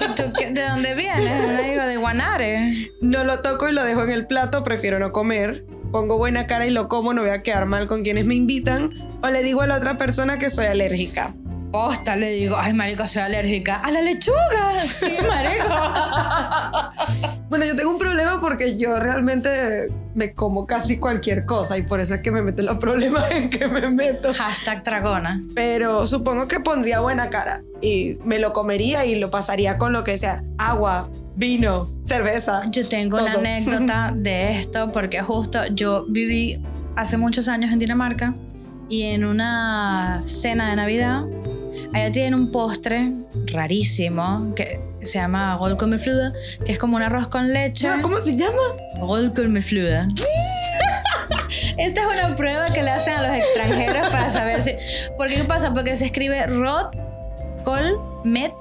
¿Y 0.00 0.14
tú 0.14 0.24
qué- 0.38 0.50
¿De 0.50 0.66
dónde 0.68 0.94
vienes? 0.94 1.48
No 1.48 1.62
digo 1.62 1.82
de 1.84 1.96
Guanare. 1.96 2.90
No 3.00 3.24
lo 3.24 3.40
toco 3.40 3.68
y 3.68 3.72
lo 3.72 3.84
dejo 3.84 4.02
en 4.04 4.10
el 4.10 4.26
plato, 4.26 4.62
prefiero 4.64 4.98
no 4.98 5.12
comer. 5.12 5.64
Pongo 5.92 6.18
buena 6.18 6.46
cara 6.46 6.66
y 6.66 6.70
lo 6.70 6.88
como, 6.88 7.14
no 7.14 7.22
voy 7.22 7.30
a 7.30 7.42
quedar 7.42 7.66
mal 7.66 7.86
con 7.86 8.02
quienes 8.02 8.26
me 8.26 8.34
invitan. 8.34 8.90
O 9.22 9.28
le 9.28 9.42
digo 9.42 9.62
a 9.62 9.66
la 9.66 9.76
otra 9.76 9.96
persona 9.96 10.38
que 10.38 10.50
soy 10.50 10.66
alérgica. 10.66 11.34
Posta, 11.76 12.16
le 12.16 12.30
digo, 12.30 12.56
ay, 12.58 12.72
marico, 12.72 13.04
soy 13.04 13.20
alérgica. 13.20 13.76
¡A 13.76 13.90
la 13.90 14.00
lechuga! 14.00 14.80
Sí, 14.86 15.12
marico. 15.28 15.68
Bueno, 17.50 17.66
yo 17.66 17.76
tengo 17.76 17.90
un 17.90 17.98
problema 17.98 18.40
porque 18.40 18.78
yo 18.78 18.98
realmente 18.98 19.88
me 20.14 20.32
como 20.32 20.66
casi 20.66 20.98
cualquier 20.98 21.44
cosa 21.44 21.76
y 21.76 21.82
por 21.82 22.00
eso 22.00 22.14
es 22.14 22.20
que 22.20 22.30
me 22.32 22.42
meto 22.42 22.62
en 22.62 22.66
los 22.66 22.78
problemas 22.78 23.30
en 23.30 23.50
que 23.50 23.68
me 23.68 23.88
meto. 23.90 24.32
Hashtag 24.32 24.82
dragona. 24.82 25.42
Pero 25.54 26.06
supongo 26.06 26.48
que 26.48 26.60
pondría 26.60 27.00
buena 27.00 27.28
cara 27.28 27.62
y 27.82 28.16
me 28.24 28.38
lo 28.38 28.54
comería 28.54 29.04
y 29.04 29.16
lo 29.16 29.30
pasaría 29.30 29.76
con 29.76 29.92
lo 29.92 30.02
que 30.02 30.16
sea. 30.16 30.42
Agua, 30.56 31.10
vino, 31.36 31.90
cerveza. 32.04 32.62
Yo 32.70 32.88
tengo 32.88 33.18
una 33.18 33.32
Todo. 33.32 33.40
anécdota 33.40 34.12
de 34.16 34.58
esto 34.58 34.90
porque 34.92 35.20
justo 35.20 35.66
yo 35.66 36.06
viví 36.08 36.58
hace 36.96 37.18
muchos 37.18 37.48
años 37.48 37.70
en 37.70 37.78
Dinamarca 37.78 38.34
y 38.88 39.02
en 39.02 39.24
una 39.24 40.22
cena 40.26 40.70
de 40.70 40.76
Navidad, 40.76 41.24
allá 41.92 42.12
tienen 42.12 42.34
un 42.34 42.50
postre 42.50 43.12
rarísimo 43.46 44.54
que 44.54 44.80
se 45.02 45.18
llama 45.18 45.56
Rolkommelflude, 45.56 46.32
que 46.64 46.72
es 46.72 46.78
como 46.78 46.96
un 46.96 47.02
arroz 47.02 47.28
con 47.28 47.52
leche. 47.52 47.88
Ah, 47.88 47.98
¿Cómo 48.02 48.18
se 48.18 48.36
llama? 48.36 48.62
Rolkommelflude. 49.00 50.08
Esta 51.78 52.00
es 52.00 52.06
una 52.06 52.34
prueba 52.34 52.66
que 52.72 52.82
le 52.82 52.90
hacen 52.90 53.14
a 53.14 53.22
los 53.22 53.36
extranjeros 53.36 54.08
para 54.08 54.30
saber 54.30 54.62
si... 54.62 54.72
¿Por 55.16 55.28
qué 55.28 55.36
qué 55.36 55.44
pasa? 55.44 55.74
Porque 55.74 55.94
se 55.96 56.06
escribe 56.06 56.46
Rot, 56.46 56.96
Col, 57.64 57.98
Met, 58.24 58.52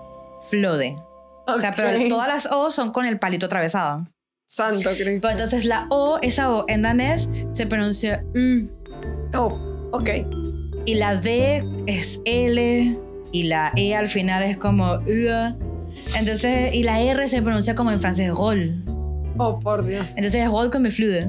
Flode. 0.49 0.97
O 1.47 1.59
sea, 1.59 1.75
pero 1.75 1.91
todas 2.09 2.27
las 2.27 2.51
O 2.51 2.71
son 2.71 2.91
con 2.91 3.05
el 3.05 3.19
palito 3.19 3.45
atravesado. 3.45 4.07
Santo 4.47 4.89
Cristo. 4.91 5.19
Pero 5.21 5.31
entonces 5.31 5.65
la 5.65 5.87
O, 5.89 6.19
esa 6.21 6.53
O 6.53 6.65
en 6.67 6.81
danés 6.81 7.29
se 7.53 7.67
pronuncia 7.67 8.23
U. 8.35 8.67
Oh, 9.33 9.89
ok. 9.91 10.09
Y 10.85 10.95
la 10.95 11.15
D 11.15 11.63
es 11.87 12.19
L. 12.25 12.97
Y 13.35 13.43
la 13.43 13.73
E 13.75 13.93
al 13.93 14.07
final 14.07 14.43
es 14.43 14.55
como. 14.55 15.01
Entonces, 16.17 16.73
y 16.73 16.83
la 16.83 17.01
R 17.01 17.27
se 17.27 17.41
pronuncia 17.41 17.75
como 17.75 17.91
en 17.91 17.99
francés, 17.99 18.29
Roll. 18.29 18.81
Oh, 19.37 19.59
por 19.59 19.85
Dios. 19.85 20.15
Entonces 20.15 20.45
es 20.45 20.49
Roll 20.49 20.71
con 20.71 20.83
mi 20.83 20.89
fluide. 20.89 21.27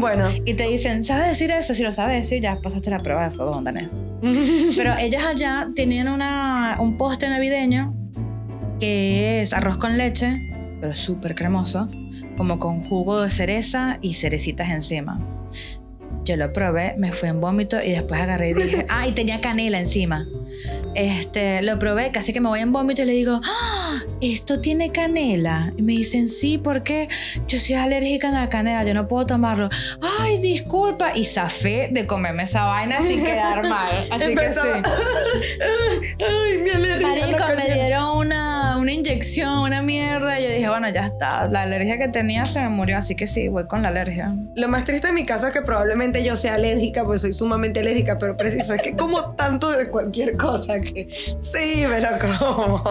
Bueno. 0.00 0.30
Y 0.46 0.54
te 0.54 0.66
dicen, 0.66 1.04
¿sabes 1.04 1.28
decir 1.28 1.50
eso? 1.50 1.74
Si 1.74 1.82
lo 1.82 1.92
sabes 1.92 2.16
decir, 2.16 2.40
ya 2.40 2.58
pasaste 2.62 2.88
la 2.88 3.02
prueba 3.02 3.28
de 3.28 3.36
fuego 3.36 3.60
danés. 3.62 3.98
Pero 4.78 4.94
ellas 4.98 5.26
allá 5.26 5.68
tenían 5.76 6.08
una, 6.08 6.78
un 6.80 6.96
postre 6.96 7.28
navideño 7.28 7.94
que 8.80 9.42
es 9.42 9.52
arroz 9.52 9.76
con 9.76 9.98
leche, 9.98 10.40
pero 10.80 10.94
súper 10.94 11.34
cremoso, 11.34 11.86
como 12.38 12.58
con 12.58 12.80
jugo 12.80 13.20
de 13.20 13.28
cereza 13.28 13.98
y 14.00 14.14
cerecitas 14.14 14.70
encima. 14.70 15.20
Yo 16.24 16.36
lo 16.36 16.52
probé, 16.52 16.94
me 16.98 17.12
fui 17.12 17.28
en 17.28 17.40
vómito 17.40 17.80
y 17.80 17.90
después 17.90 18.20
agarré 18.20 18.50
y 18.50 18.54
dije, 18.54 18.86
ah, 18.90 19.06
y 19.06 19.12
tenía 19.12 19.40
canela 19.40 19.78
encima. 19.78 20.26
Este, 20.96 21.60
lo 21.60 21.78
probé, 21.78 22.10
casi 22.10 22.32
que 22.32 22.40
me 22.40 22.48
voy 22.48 22.60
en 22.60 22.72
vómito 22.72 23.02
y 23.02 23.04
le 23.04 23.12
digo, 23.12 23.38
ah, 23.44 24.00
esto 24.22 24.60
tiene 24.62 24.92
canela. 24.92 25.74
Y 25.76 25.82
me 25.82 25.92
dicen, 25.92 26.26
sí, 26.26 26.56
¿por 26.56 26.82
qué? 26.82 27.08
Yo 27.46 27.58
soy 27.58 27.74
alérgica 27.74 28.30
a 28.30 28.32
la 28.32 28.48
canela, 28.48 28.82
yo 28.82 28.94
no 28.94 29.06
puedo 29.06 29.26
tomarlo. 29.26 29.68
Ay, 30.20 30.38
disculpa. 30.40 31.14
Y 31.14 31.26
zafé 31.26 31.90
de 31.92 32.06
comerme 32.06 32.44
esa 32.44 32.64
vaina 32.64 33.02
sin 33.02 33.22
quedar 33.22 33.62
mal. 33.68 33.90
Así 34.10 34.24
Empezaba. 34.24 34.80
que 34.80 34.88
sí. 34.88 36.16
Ay, 36.26 36.58
mi 36.64 36.70
alergia. 36.70 37.06
Marico, 37.06 37.44
me 37.54 37.74
dieron 37.74 38.16
una, 38.16 38.78
una 38.78 38.92
inyección, 38.92 39.58
una 39.58 39.82
mierda. 39.82 40.40
Y 40.40 40.44
yo 40.44 40.50
dije, 40.50 40.68
bueno, 40.70 40.88
ya 40.88 41.04
está. 41.04 41.46
La 41.48 41.64
alergia 41.64 41.98
que 41.98 42.08
tenía 42.08 42.46
se 42.46 42.62
me 42.62 42.70
murió, 42.70 42.96
así 42.96 43.14
que 43.14 43.26
sí, 43.26 43.48
voy 43.48 43.66
con 43.66 43.82
la 43.82 43.88
alergia. 43.88 44.34
Lo 44.54 44.68
más 44.68 44.84
triste 44.86 45.08
en 45.08 45.14
mi 45.14 45.26
caso 45.26 45.46
es 45.46 45.52
que 45.52 45.60
probablemente 45.60 46.24
yo 46.24 46.36
sea 46.36 46.54
alérgica, 46.54 47.04
pues 47.04 47.20
soy 47.20 47.34
sumamente 47.34 47.80
alérgica, 47.80 48.16
pero 48.18 48.34
preciso 48.34 48.72
es 48.72 48.80
que 48.80 48.96
como 48.96 49.34
tanto 49.34 49.70
de 49.70 49.90
cualquier 49.90 50.38
cosa 50.38 50.80
que 50.92 51.08
sí, 51.10 51.84
me 51.88 52.00
lo 52.00 52.08
como. 52.20 52.82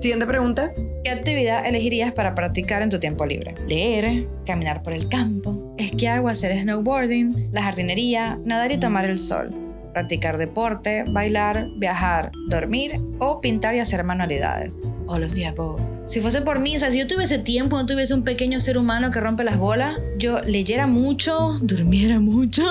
Siguiente 0.00 0.26
pregunta. 0.26 0.72
¿Qué 1.04 1.10
actividad 1.10 1.66
elegirías 1.66 2.12
para 2.12 2.34
practicar 2.34 2.80
en 2.80 2.88
tu 2.88 2.98
tiempo 2.98 3.26
libre? 3.26 3.54
Leer, 3.68 4.26
caminar 4.46 4.82
por 4.82 4.94
el 4.94 5.08
campo, 5.08 5.74
esquiar 5.76 6.20
o 6.20 6.28
hacer 6.28 6.58
snowboarding, 6.58 7.50
la 7.52 7.62
jardinería, 7.62 8.38
nadar 8.44 8.72
y 8.72 8.78
tomar 8.78 9.04
el 9.04 9.18
sol, 9.18 9.50
practicar 9.92 10.38
deporte, 10.38 11.04
bailar, 11.06 11.66
viajar, 11.78 12.32
dormir 12.48 13.00
o 13.18 13.40
pintar 13.40 13.74
y 13.74 13.80
hacer 13.80 14.02
manualidades. 14.04 14.78
O 15.06 15.18
los 15.18 15.38
po. 15.54 15.78
Si 16.10 16.20
fuese 16.20 16.42
por 16.42 16.58
mí, 16.58 16.74
o 16.74 16.78
sea, 16.80 16.90
si 16.90 16.98
yo 16.98 17.06
tuviese 17.06 17.38
tiempo, 17.38 17.76
no 17.76 17.86
tuviese 17.86 18.14
un 18.14 18.24
pequeño 18.24 18.58
ser 18.58 18.78
humano 18.78 19.12
que 19.12 19.20
rompe 19.20 19.44
las 19.44 19.56
bolas, 19.56 19.96
yo 20.18 20.40
leyera 20.40 20.88
mucho, 20.88 21.56
durmiera 21.60 22.18
mucho 22.18 22.64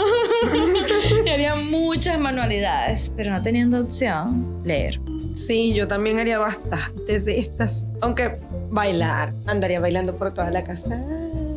y 1.25 1.29
haría 1.29 1.55
muchas 1.55 2.19
manualidades, 2.19 3.13
pero 3.15 3.31
no 3.31 3.41
teniendo 3.41 3.79
opción, 3.79 4.61
leer. 4.65 4.99
Sí, 5.35 5.73
yo 5.73 5.87
también 5.87 6.19
haría 6.19 6.37
bastantes 6.37 7.23
de 7.23 7.39
estas. 7.39 7.85
Aunque 8.01 8.41
bailar, 8.71 9.33
andaría 9.45 9.79
bailando 9.79 10.17
por 10.17 10.33
toda 10.33 10.51
la 10.51 10.65
casa. 10.65 11.01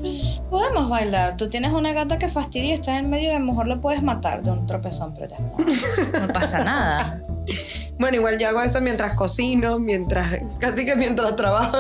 Pues 0.03 0.43
podemos 0.51 0.89
bailar. 0.91 1.37
Tú 1.37 1.49
tienes 1.49 1.73
una 1.73 1.93
gata 1.93 2.19
que 2.19 2.29
fastidia 2.29 2.71
y 2.71 2.73
está 2.73 2.99
en 2.99 3.09
medio, 3.09 3.37
a 3.37 3.39
lo 3.39 3.45
mejor 3.45 3.69
lo 3.69 3.81
puedes 3.81 4.03
matar 4.03 4.43
de 4.43 4.51
un 4.51 4.67
tropezón, 4.67 5.15
pero 5.15 5.29
ya 5.29 5.37
está. 5.37 6.27
No 6.27 6.33
pasa 6.33 6.65
nada. 6.65 7.23
Bueno, 8.01 8.17
igual 8.17 8.37
yo 8.39 8.49
hago 8.49 8.63
eso 8.63 8.81
mientras 8.81 9.15
cocino, 9.15 9.79
mientras, 9.79 10.41
casi 10.59 10.85
que 10.85 10.97
mientras 10.97 11.37
trabajo. 11.37 11.79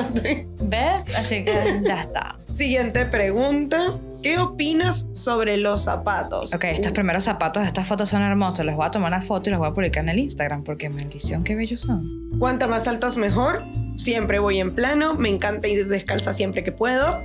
¿Ves? 0.60 1.16
Así 1.16 1.44
que 1.44 1.80
ya 1.84 2.02
está. 2.02 2.36
Siguiente 2.52 3.06
pregunta. 3.06 3.98
¿Qué 4.22 4.38
opinas 4.38 5.08
sobre 5.12 5.56
los 5.56 5.82
zapatos? 5.82 6.54
Ok, 6.54 6.64
estos 6.64 6.92
primeros 6.92 7.24
zapatos, 7.24 7.66
estas 7.66 7.88
fotos 7.88 8.08
son 8.08 8.22
hermosos. 8.22 8.64
Les 8.64 8.76
voy 8.76 8.86
a 8.86 8.90
tomar 8.90 9.12
una 9.12 9.20
foto 9.20 9.50
y 9.50 9.52
los 9.52 9.58
voy 9.58 9.68
a 9.68 9.74
publicar 9.74 10.04
en 10.04 10.10
el 10.10 10.18
Instagram 10.20 10.62
porque 10.62 10.88
maldición, 10.88 11.42
qué 11.42 11.56
bellos 11.56 11.80
son. 11.80 12.30
Cuanto 12.38 12.68
más 12.68 12.86
altos 12.86 13.16
mejor. 13.16 13.64
Siempre 13.96 14.38
voy 14.38 14.60
en 14.60 14.74
plano. 14.74 15.14
Me 15.14 15.28
encanta 15.28 15.66
ir 15.66 15.86
descalza 15.88 16.32
siempre 16.34 16.62
que 16.62 16.70
puedo. 16.70 17.22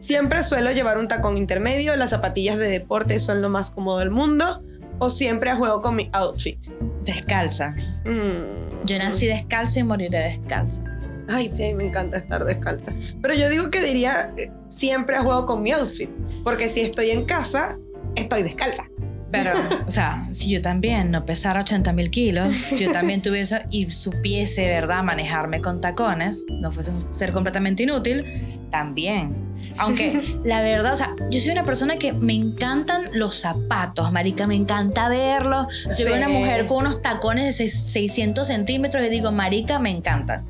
Siempre 0.00 0.42
suelo 0.42 0.72
llevar 0.72 0.98
un 0.98 1.06
tacón 1.06 1.36
intermedio. 1.36 1.96
Las 1.96 2.10
zapatillas 2.10 2.58
de 2.58 2.68
deporte 2.68 3.20
son 3.20 3.42
lo 3.42 3.48
más 3.48 3.70
cómodo 3.70 4.00
del 4.00 4.10
mundo. 4.10 4.62
O 4.98 5.08
siempre 5.08 5.54
juego 5.54 5.80
con 5.80 5.94
mi 5.94 6.10
outfit. 6.12 6.58
Descalza. 7.04 7.76
Mm. 8.04 8.86
Yo 8.86 8.98
nací 8.98 9.26
descalza 9.26 9.78
y 9.78 9.84
moriré 9.84 10.18
descalza. 10.18 10.82
Ay, 11.30 11.48
sí, 11.48 11.72
me 11.74 11.84
encanta 11.84 12.16
estar 12.16 12.44
descalza. 12.44 12.92
Pero 13.22 13.34
yo 13.34 13.48
digo 13.48 13.70
que 13.70 13.80
diría 13.82 14.32
eh, 14.36 14.50
siempre 14.68 15.18
juego 15.18 15.46
con 15.46 15.62
mi 15.62 15.72
outfit. 15.72 16.10
Porque 16.44 16.68
si 16.68 16.80
estoy 16.80 17.10
en 17.10 17.24
casa, 17.24 17.78
estoy 18.16 18.42
descalza. 18.42 18.88
Pero, 19.32 19.50
o 19.86 19.90
sea, 19.92 20.26
si 20.32 20.50
yo 20.50 20.60
también 20.60 21.12
no 21.12 21.24
pesara 21.24 21.60
80 21.60 21.92
mil 21.92 22.10
kilos, 22.10 22.70
yo 22.80 22.90
también 22.92 23.22
tuviese 23.22 23.62
y 23.70 23.88
supiese, 23.90 24.66
¿verdad?, 24.66 25.04
manejarme 25.04 25.60
con 25.60 25.80
tacones, 25.80 26.44
no 26.48 26.72
fuese 26.72 26.90
un 26.90 27.12
ser 27.14 27.32
completamente 27.32 27.84
inútil, 27.84 28.24
también. 28.72 29.48
Aunque 29.78 30.20
la 30.42 30.62
verdad, 30.62 30.94
o 30.94 30.96
sea, 30.96 31.14
yo 31.30 31.38
soy 31.38 31.52
una 31.52 31.62
persona 31.64 31.96
que 31.96 32.12
me 32.12 32.34
encantan 32.34 33.02
los 33.12 33.36
zapatos, 33.36 34.10
marica, 34.10 34.48
me 34.48 34.56
encanta 34.56 35.08
verlos. 35.08 35.84
Yo 35.96 36.06
veo 36.06 36.14
Sí. 36.14 36.18
una 36.18 36.28
mujer 36.28 36.66
con 36.66 36.78
unos 36.78 37.00
tacones 37.00 37.44
de 37.44 37.52
seis- 37.52 37.78
600 37.92 38.48
centímetros 38.48 39.06
y 39.06 39.10
digo, 39.10 39.30
marica, 39.30 39.78
me 39.78 39.90
encantan. 39.90 40.44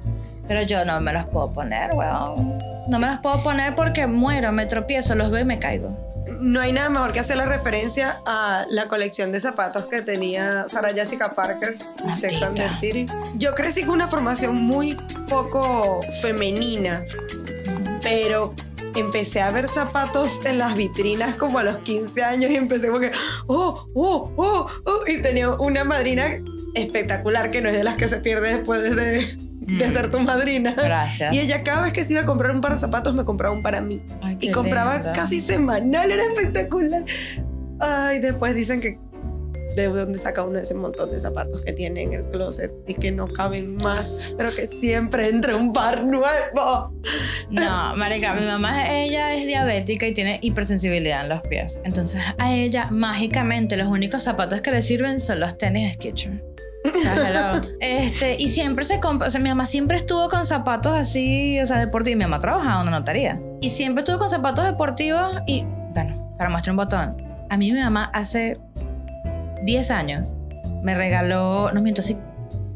Pero 0.50 0.62
yo 0.62 0.84
no 0.84 1.00
me 1.00 1.12
los 1.12 1.26
puedo 1.26 1.52
poner, 1.52 1.94
weón. 1.94 2.58
No 2.88 2.98
me 2.98 3.06
los 3.06 3.20
puedo 3.20 3.40
poner 3.40 3.76
porque 3.76 4.08
muero, 4.08 4.50
me 4.50 4.66
tropiezo, 4.66 5.14
los 5.14 5.30
veo 5.30 5.42
y 5.42 5.44
me 5.44 5.60
caigo. 5.60 5.96
No 6.40 6.58
hay 6.58 6.72
nada 6.72 6.90
mejor 6.90 7.12
que 7.12 7.20
hacer 7.20 7.36
la 7.36 7.46
referencia 7.46 8.20
a 8.26 8.66
la 8.68 8.88
colección 8.88 9.30
de 9.30 9.38
zapatos 9.38 9.86
que 9.86 10.02
tenía 10.02 10.68
Sarah 10.68 10.92
Jessica 10.92 11.36
Parker, 11.36 11.76
Sex 12.12 12.42
and 12.42 12.56
the 12.56 12.62
Maldita. 12.62 12.80
City. 12.80 13.06
Yo 13.36 13.54
crecí 13.54 13.82
con 13.84 13.94
una 13.94 14.08
formación 14.08 14.60
muy 14.60 14.96
poco 15.28 16.00
femenina, 16.20 17.04
pero 18.02 18.52
empecé 18.96 19.42
a 19.42 19.52
ver 19.52 19.68
zapatos 19.68 20.40
en 20.46 20.58
las 20.58 20.74
vitrinas 20.74 21.36
como 21.36 21.60
a 21.60 21.62
los 21.62 21.76
15 21.78 22.24
años 22.24 22.50
y 22.50 22.56
empecé 22.56 22.88
como 22.88 22.98
que, 22.98 23.12
oh, 23.46 23.88
oh, 23.94 24.32
oh, 24.36 24.66
oh, 24.84 25.04
y 25.06 25.22
tenía 25.22 25.50
una 25.50 25.84
madrina 25.84 26.24
espectacular 26.74 27.52
que 27.52 27.60
no 27.60 27.68
es 27.68 27.76
de 27.76 27.84
las 27.84 27.94
que 27.94 28.08
se 28.08 28.16
pierde 28.16 28.56
después 28.56 28.82
de, 28.82 29.49
de 29.78 29.92
ser 29.92 30.10
tu 30.10 30.20
madrina. 30.20 30.72
Gracias. 30.72 31.34
Y 31.34 31.40
ella 31.40 31.62
cada 31.62 31.82
vez 31.82 31.92
que 31.92 32.04
se 32.04 32.12
iba 32.12 32.22
a 32.22 32.26
comprar 32.26 32.54
un 32.54 32.60
par 32.60 32.72
de 32.72 32.78
zapatos 32.78 33.14
me 33.14 33.24
compraba 33.24 33.54
un 33.54 33.62
para 33.62 33.80
mí. 33.80 34.02
Ay, 34.22 34.38
Y 34.40 34.50
compraba 34.50 35.12
casi 35.12 35.40
semanal, 35.40 36.10
era 36.10 36.22
espectacular. 36.22 37.04
Ay, 37.80 38.18
después 38.18 38.54
dicen 38.54 38.80
que 38.80 38.98
de 39.76 39.88
dónde 39.88 40.18
saca 40.18 40.44
uno 40.44 40.58
ese 40.58 40.74
montón 40.74 41.10
de 41.10 41.20
zapatos 41.20 41.60
que 41.62 41.72
tiene 41.72 42.02
en 42.02 42.12
el 42.12 42.24
closet 42.24 42.72
y 42.86 42.94
que 42.94 43.12
no 43.12 43.28
caben 43.28 43.76
más, 43.76 44.20
pero 44.36 44.54
que 44.54 44.66
siempre 44.66 45.28
entra 45.28 45.56
un 45.56 45.72
par 45.72 46.04
nuevo. 46.04 46.92
No, 47.50 47.96
marica, 47.96 48.34
mi 48.34 48.46
mamá, 48.46 48.90
ella 48.90 49.34
es 49.34 49.46
diabética 49.46 50.06
y 50.06 50.12
tiene 50.12 50.38
hipersensibilidad 50.42 51.22
en 51.22 51.28
los 51.30 51.42
pies. 51.42 51.80
Entonces 51.84 52.22
a 52.38 52.54
ella, 52.54 52.88
mágicamente, 52.90 53.76
los 53.76 53.88
únicos 53.88 54.22
zapatos 54.22 54.60
que 54.60 54.70
le 54.70 54.82
sirven 54.82 55.20
son 55.20 55.40
los 55.40 55.56
tenis 55.58 55.94
Skechers. 55.94 56.40
O 56.84 57.00
sea, 57.00 57.28
hello. 57.28 57.60
Este, 57.80 58.36
y 58.38 58.48
siempre 58.48 58.84
se 58.84 59.00
compra, 59.00 59.28
o 59.28 59.30
sea, 59.30 59.40
mi 59.40 59.48
mamá 59.48 59.66
siempre 59.66 59.96
estuvo 59.96 60.28
con 60.28 60.44
zapatos 60.44 60.94
así, 60.94 61.60
o 61.60 61.66
sea, 61.66 61.78
deportivos. 61.78 62.16
Mi 62.16 62.24
mamá 62.24 62.40
trabajaba 62.40 62.82
en 62.82 62.88
una 62.88 62.98
notaría. 62.98 63.40
Y 63.60 63.68
siempre 63.70 64.02
estuvo 64.02 64.18
con 64.18 64.30
zapatos 64.30 64.64
deportivos 64.64 65.32
y, 65.46 65.64
bueno, 65.94 66.34
para 66.38 66.50
mostrar 66.50 66.72
un 66.72 66.76
botón. 66.78 67.16
A 67.50 67.56
mí 67.56 67.72
mi 67.72 67.80
mamá 67.80 68.10
hace 68.14 68.58
10 69.64 69.90
años 69.90 70.34
me 70.82 70.94
regaló, 70.94 71.72
no 71.72 71.82
miento, 71.82 72.00
sí, 72.02 72.16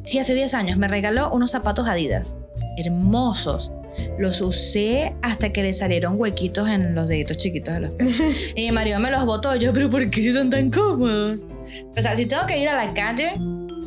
sí 0.02 0.18
hace 0.18 0.34
10 0.34 0.54
años 0.54 0.76
me 0.76 0.88
regaló 0.88 1.30
unos 1.32 1.50
zapatos 1.50 1.88
Adidas. 1.88 2.36
Hermosos. 2.76 3.72
Los 4.18 4.40
usé 4.40 5.14
hasta 5.22 5.50
que 5.50 5.62
le 5.62 5.72
salieron 5.72 6.20
huequitos 6.20 6.68
en 6.68 6.94
los 6.94 7.08
deditos 7.08 7.36
chiquitos 7.36 7.74
de 7.74 7.80
los 7.80 7.90
pies. 7.92 8.52
y 8.56 8.62
mi 8.62 8.72
marido 8.72 8.98
me 8.98 9.10
los 9.10 9.24
botó. 9.24 9.54
Yo, 9.54 9.72
pero 9.72 9.88
¿por 9.88 10.10
qué 10.10 10.32
son 10.32 10.50
tan 10.50 10.70
cómodos? 10.70 11.44
O 11.96 12.02
sea, 12.02 12.16
si 12.16 12.26
tengo 12.26 12.44
que 12.46 12.58
ir 12.58 12.68
a 12.68 12.74
la 12.74 12.92
calle, 12.92 13.34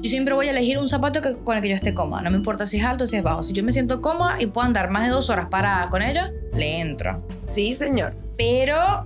yo 0.02 0.10
siempre 0.10 0.34
voy 0.34 0.48
a 0.48 0.52
elegir 0.52 0.78
un 0.80 0.90
zapato 0.90 1.22
que- 1.22 1.38
con 1.38 1.56
el 1.56 1.62
que 1.62 1.70
yo 1.70 1.76
esté 1.76 1.94
cómoda. 1.94 2.22
No 2.22 2.32
me 2.32 2.38
importa 2.38 2.66
si 2.66 2.78
es 2.78 2.84
alto 2.86 3.04
o 3.06 3.08
si 3.08 3.16
es 3.18 3.24
bajo. 3.24 3.44
Si 3.44 3.54
yo 3.54 3.64
me 3.64 3.72
siento 3.72 4.02
cómoda 4.02 4.42
y 4.42 4.48
puedo 4.48 4.66
andar 4.66 4.90
más 4.90 5.04
de 5.06 5.10
dos 5.10 5.30
horas 5.30 5.48
parada 5.50 5.90
con 5.90 6.02
ella, 6.02 6.32
le 6.54 6.80
entro. 6.80 7.26
Sí, 7.46 7.76
señor. 7.76 8.16
Pero 8.38 9.06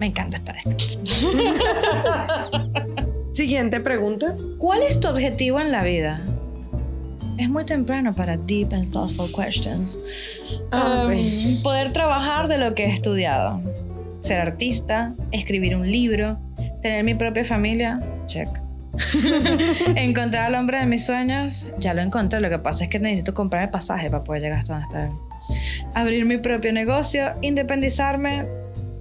me 0.00 0.06
encanta 0.06 0.38
estar 0.38 0.56
descalza. 0.56 0.98
Siguiente 3.32 3.80
pregunta. 3.80 4.34
¿Cuál 4.58 4.82
es 4.82 5.00
tu 5.00 5.08
objetivo 5.08 5.60
en 5.60 5.70
la 5.72 5.82
vida? 5.82 6.22
Es 7.38 7.50
muy 7.50 7.66
temprano 7.66 8.14
para 8.14 8.38
deep 8.38 8.72
and 8.72 8.90
thoughtful 8.90 9.28
questions. 9.30 10.00
Um, 10.72 11.10
sí. 11.10 11.60
Poder 11.62 11.92
trabajar 11.92 12.48
de 12.48 12.56
lo 12.56 12.74
que 12.74 12.86
he 12.86 12.90
estudiado. 12.92 13.60
Ser 14.20 14.40
artista, 14.40 15.14
escribir 15.32 15.76
un 15.76 15.90
libro, 15.90 16.38
tener 16.80 17.04
mi 17.04 17.14
propia 17.14 17.44
familia. 17.44 18.00
Check. 18.26 18.48
Encontrar 19.96 20.46
al 20.46 20.54
hombre 20.54 20.78
de 20.78 20.86
mis 20.86 21.04
sueños. 21.06 21.68
Ya 21.78 21.94
lo 21.94 22.02
encontré. 22.02 22.40
Lo 22.40 22.48
que 22.50 22.58
pasa 22.58 22.84
es 22.84 22.90
que 22.90 22.98
necesito 22.98 23.34
comprar 23.34 23.64
el 23.64 23.70
pasaje 23.70 24.10
para 24.10 24.24
poder 24.24 24.42
llegar 24.42 24.58
hasta 24.60 24.72
donde 24.74 24.86
está 24.86 25.06
él. 25.06 25.12
Abrir 25.94 26.24
mi 26.24 26.38
propio 26.38 26.72
negocio. 26.72 27.32
Independizarme. 27.42 28.42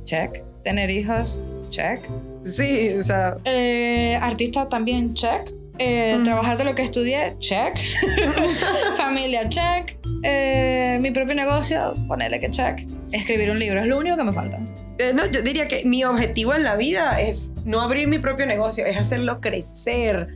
Check. 0.03 0.43
Tener 0.63 0.89
hijos. 0.89 1.39
Check. 1.69 2.10
Sí, 2.43 2.89
o 2.99 3.01
sea, 3.01 3.38
Eh, 3.45 4.17
artista 4.21 4.69
también, 4.69 5.13
check. 5.13 5.51
Eh, 5.79 6.15
Mm. 6.19 6.23
Trabajar 6.23 6.58
de 6.58 6.63
lo 6.65 6.73
que 6.75 6.84
estudié, 6.84 7.36
check. 7.39 7.75
Familia, 8.97 9.49
check. 9.49 9.97
Eh, 10.23 10.97
mi 11.01 11.12
propio 11.12 11.36
negocio, 11.36 11.95
ponele 12.08 12.39
que 12.39 12.49
check. 12.49 12.88
Escribir 13.12 13.49
un 13.51 13.60
libro 13.60 13.81
es 13.81 13.88
lo 13.88 13.97
único 13.97 14.15
que 14.15 14.23
me 14.23 14.31
falta. 14.34 14.60
Eh, 14.97 15.12
no, 15.13 15.25
yo 15.25 15.41
diría 15.41 15.67
que 15.67 15.84
mi 15.86 16.03
objetivo 16.03 16.53
en 16.53 16.63
la 16.63 16.75
vida 16.75 17.19
es 17.19 17.51
no 17.65 17.81
abrir 17.81 18.08
mi 18.08 18.19
propio 18.19 18.45
negocio, 18.45 18.86
es 18.86 18.97
hacerlo 18.97 19.41
crecer. 19.41 20.29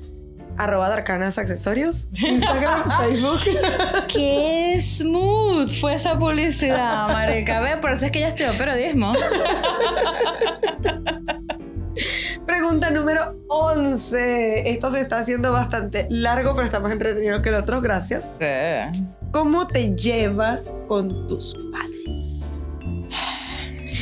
Arroba 0.57 0.89
Darcanas 0.89 1.37
Accesorios, 1.37 2.09
Instagram, 2.11 2.83
Facebook. 2.99 3.39
¡Qué 4.09 4.77
smooth 4.77 5.69
fue 5.79 5.93
esa 5.93 6.19
publicidad, 6.19 7.07
marica! 7.07 7.61
Ve, 7.61 7.77
por 7.77 7.93
eso 7.93 8.07
es 8.07 8.11
que 8.11 8.19
ya 8.19 8.27
estudió 8.29 8.51
periodismo. 8.57 9.13
Pregunta 12.45 12.91
número 12.91 13.37
11. 13.47 14.69
Esto 14.69 14.91
se 14.91 14.99
está 14.99 15.19
haciendo 15.19 15.53
bastante 15.53 16.07
largo, 16.09 16.53
pero 16.55 16.65
está 16.65 16.81
más 16.81 16.91
entretenido 16.91 17.41
que 17.41 17.49
el 17.49 17.55
otro. 17.55 17.79
Gracias. 17.79 18.35
Sí. 18.37 18.45
¿Cómo 19.31 19.65
te 19.67 19.95
llevas 19.95 20.73
con 20.87 21.27
tus 21.27 21.55
padres? 21.71 21.88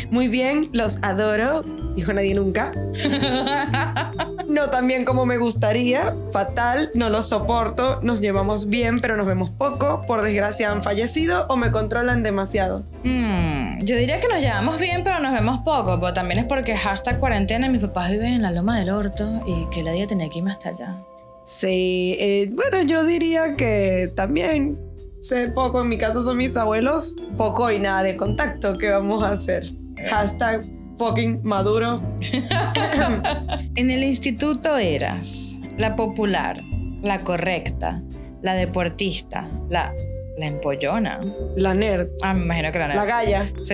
Muy 0.10 0.28
bien, 0.28 0.70
los 0.74 1.00
adoro, 1.04 1.64
dijo 1.96 2.14
nadie 2.14 2.34
nunca. 2.36 2.72
No 4.48 4.70
tan 4.70 4.88
bien 4.88 5.04
como 5.04 5.26
me 5.26 5.38
gustaría, 5.38 6.16
fatal, 6.32 6.90
no 6.94 7.10
los 7.10 7.28
soporto, 7.28 8.00
nos 8.02 8.22
llevamos 8.22 8.68
bien 8.68 9.02
pero 9.02 9.18
nos 9.18 9.28
vemos 9.28 9.50
poco, 9.50 10.04
por 10.08 10.22
desgracia 10.22 10.72
han 10.72 10.84
fallecido 10.84 11.46
o 11.50 11.58
me 11.58 11.70
controlan 11.70 12.24
demasiado. 12.24 12.86
Mm, 13.04 13.84
yo 13.84 13.98
diría 13.98 14.22
que 14.22 14.30
nos 14.30 14.40
llevamos 14.40 14.80
bien, 14.80 15.04
pero 15.04 15.20
nos 15.20 15.34
vemos 15.34 15.60
poco. 15.66 16.00
Pero 16.00 16.14
también 16.14 16.40
es 16.40 16.46
porque 16.46 16.78
hashtag 16.78 17.20
cuarentena 17.20 17.68
y 17.68 17.72
mis 17.72 17.82
papás 17.82 18.10
viven 18.10 18.36
en 18.36 18.42
la 18.42 18.52
loma 18.52 18.80
del 18.80 18.90
orto 18.90 19.44
y 19.46 19.68
que 19.70 19.84
la 19.84 19.92
día 19.92 20.08
tenía 20.08 20.30
que 20.30 20.40
irme 20.40 20.52
hasta 20.52 20.70
allá. 20.70 20.96
Sí, 21.44 22.16
eh, 22.20 22.50
bueno, 22.54 22.82
yo 22.84 23.04
diría 23.04 23.56
que 23.56 24.12
también 24.16 24.80
sé 25.20 25.50
poco, 25.50 25.82
en 25.82 25.90
mi 25.90 25.98
caso 25.98 26.24
son 26.24 26.38
mis 26.38 26.56
abuelos, 26.56 27.16
poco 27.38 27.70
y 27.70 27.80
nada 27.80 28.04
de 28.04 28.16
contacto, 28.16 28.78
¿qué 28.78 28.92
vamos 28.92 29.24
a 29.24 29.32
hacer? 29.32 29.68
Hashtag 30.10 30.64
fucking 30.98 31.42
maduro. 31.44 32.02
En 33.76 33.92
el 33.92 34.04
instituto 34.04 34.78
eras 34.78 35.58
la 35.78 35.96
popular, 35.96 36.62
la 37.02 37.20
correcta, 37.24 38.02
la 38.42 38.54
deportista, 38.56 39.48
la, 39.70 39.94
la 40.38 40.46
empollona. 40.48 41.20
La 41.56 41.74
nerd, 41.74 42.10
Ah, 42.24 42.34
me 42.34 42.44
imagino 42.46 42.72
que 42.72 42.80
la 42.80 42.88
la 42.88 42.94
neta. 42.96 43.06
galla. 43.06 43.52
Sí. 43.64 43.74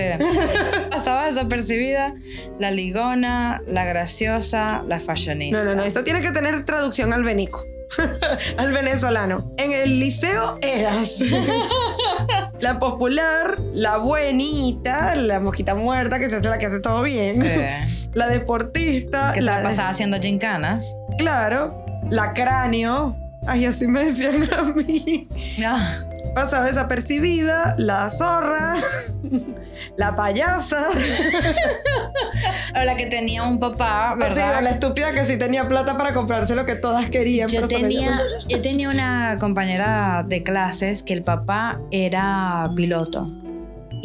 Pasaba 0.92 1.28
desapercibida, 1.28 2.14
la 2.60 2.72
ligona, 2.72 3.62
la 3.68 3.86
graciosa, 3.86 4.84
la 4.88 5.00
fashionista. 5.00 5.64
No, 5.64 5.70
no, 5.72 5.76
no, 5.76 5.84
esto 5.84 6.04
tiene 6.04 6.22
que 6.22 6.32
tener 6.32 6.66
traducción 6.66 7.14
al 7.14 7.24
venico. 7.24 7.64
al 8.58 8.72
venezolano. 8.74 9.54
En 9.58 9.72
el 9.72 10.00
liceo 10.00 10.58
eras 10.62 11.20
la 12.64 12.80
popular, 12.80 13.60
la 13.74 13.98
buenita, 13.98 15.16
la 15.16 15.40
mosquita 15.40 15.76
muerta 15.76 16.18
que 16.18 16.30
se 16.30 16.38
hace 16.38 16.48
la 16.48 16.58
que 16.58 16.66
hace 16.68 16.80
todo 16.80 17.02
bien, 17.04 17.42
Sí. 17.42 18.10
la 18.14 18.28
deportista, 18.28 19.34
Que 19.34 19.42
se 19.42 19.46
la 19.46 19.58
la 19.58 19.64
pasaba 19.64 19.90
haciendo 19.90 20.20
gincanas. 20.20 20.86
claro, 21.18 21.86
la 22.10 22.34
cráneo. 22.34 23.16
Ay, 23.46 23.66
así 23.66 23.88
me 23.88 24.06
decían 24.06 24.44
a 24.58 24.64
mí. 24.64 25.28
Ah, 25.66 25.98
Pasaba 26.34 26.66
desapercibida, 26.66 27.76
la 27.78 28.10
zorra, 28.10 28.76
la 29.98 30.16
payasa, 30.16 30.90
o 32.82 32.84
la 32.84 32.98
que 32.98 33.06
tenía 33.06 33.44
un 33.44 33.60
papá, 33.60 34.16
o 34.16 34.34
sea, 34.34 34.48
¿verdad? 34.48 34.64
la 34.64 34.70
estúpida 34.72 35.14
que 35.14 35.26
sí 35.26 35.38
tenía 35.38 35.68
plata 35.68 35.98
para 35.98 36.14
comprarse 36.14 36.56
lo 36.56 36.66
que 36.66 36.76
todas 36.76 37.10
querían. 37.10 37.48
Yo 37.50 37.68
tenía, 37.68 38.20
yo 38.48 38.62
tenía 38.62 38.90
una 38.90 39.38
compañera 39.40 40.26
de 40.28 40.44
clases 40.44 41.04
que 41.04 41.14
el 41.14 41.24
papá 41.24 41.80
era 41.92 42.70
piloto. 42.76 43.43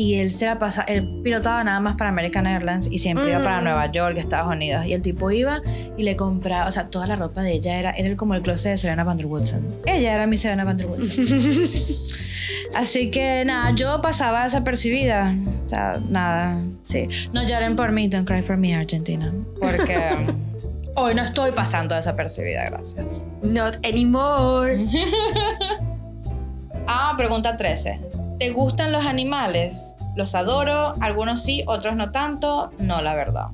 Y 0.01 0.15
él 0.21 0.31
se 0.31 0.47
la 0.47 0.61
pasa, 0.61 0.83
él 0.83 1.23
pilotaba 1.25 1.65
nada 1.65 1.81
más 1.81 1.97
para 1.97 2.11
American 2.11 2.47
Airlines 2.47 2.89
y 2.89 2.99
siempre 2.99 3.29
iba 3.29 3.41
para 3.43 3.61
Mm. 3.61 3.65
Nueva 3.65 3.91
York, 3.91 4.17
Estados 4.17 4.49
Unidos. 4.51 4.87
Y 4.87 4.93
el 4.93 5.03
tipo 5.03 5.29
iba 5.33 5.61
y 5.97 6.05
le 6.05 6.15
compraba, 6.15 6.69
o 6.69 6.71
sea, 6.71 6.89
toda 6.89 7.09
la 7.09 7.17
ropa 7.17 7.43
de 7.43 7.53
ella 7.55 7.77
era, 7.77 7.91
era 7.91 8.17
como 8.17 8.35
el 8.35 8.43
closet 8.43 8.71
de 8.71 8.79
Serena 8.79 9.03
Van 9.03 9.17
der 9.17 9.27
Woodsen. 9.27 9.61
Ella 9.87 10.15
era 10.15 10.29
mi 10.29 10.37
Serena 10.37 10.63
Van 10.63 10.77
der 10.77 10.87
Woodsen. 10.87 11.27
Así 12.77 13.11
que 13.11 13.45
nada, 13.45 13.73
yo 13.75 14.01
pasaba 14.01 14.45
desapercibida. 14.45 15.35
O 15.65 15.69
sea, 15.69 16.01
nada, 16.09 16.63
sí. 16.85 17.09
No 17.33 17.43
lloren 17.45 17.75
por 17.75 17.91
mí, 17.91 18.07
don't 18.07 18.25
cry 18.25 18.43
for 18.43 18.57
me, 18.57 18.77
Argentina. 18.77 19.35
Porque 19.61 19.99
hoy 20.95 21.15
no 21.17 21.23
estoy 21.23 21.51
pasando 21.51 21.97
desapercibida, 21.97 22.67
gracias. 22.67 23.27
Not 23.43 23.85
anymore. 23.85 24.87
Ah, 26.91 27.13
pregunta 27.19 27.55
13. 27.55 28.01
¿Te 28.38 28.51
gustan 28.51 28.92
los 28.92 29.05
animales? 29.05 29.96
Los 30.14 30.37
adoro, 30.37 30.92
algunos 31.01 31.42
sí, 31.42 31.64
otros 31.66 31.96
no 31.96 32.12
tanto. 32.12 32.70
No, 32.79 33.03
la 33.03 33.16
verdad. 33.16 33.48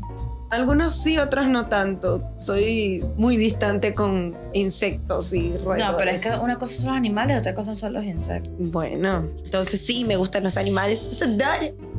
Algunos 0.51 0.95
sí, 0.95 1.17
otros 1.17 1.49
no 1.49 1.67
tanto. 1.67 2.23
Soy 2.39 3.03
muy 3.17 3.39
distante 3.39 3.95
con 3.95 4.37
insectos 4.53 5.33
y 5.33 5.57
roedores. 5.57 5.87
No, 5.87 5.97
pero 5.97 6.11
es 6.11 6.21
que 6.21 6.29
una 6.43 6.57
cosa 6.59 6.77
son 6.77 6.89
los 6.89 6.97
animales, 6.99 7.39
otra 7.41 7.55
cosa 7.55 7.75
son 7.75 7.95
los 7.95 8.05
insectos. 8.05 8.53
Bueno, 8.59 9.27
entonces 9.43 9.85
sí, 9.85 10.05
me 10.05 10.17
gustan 10.17 10.45
los 10.45 10.59
animales. 10.59 11.01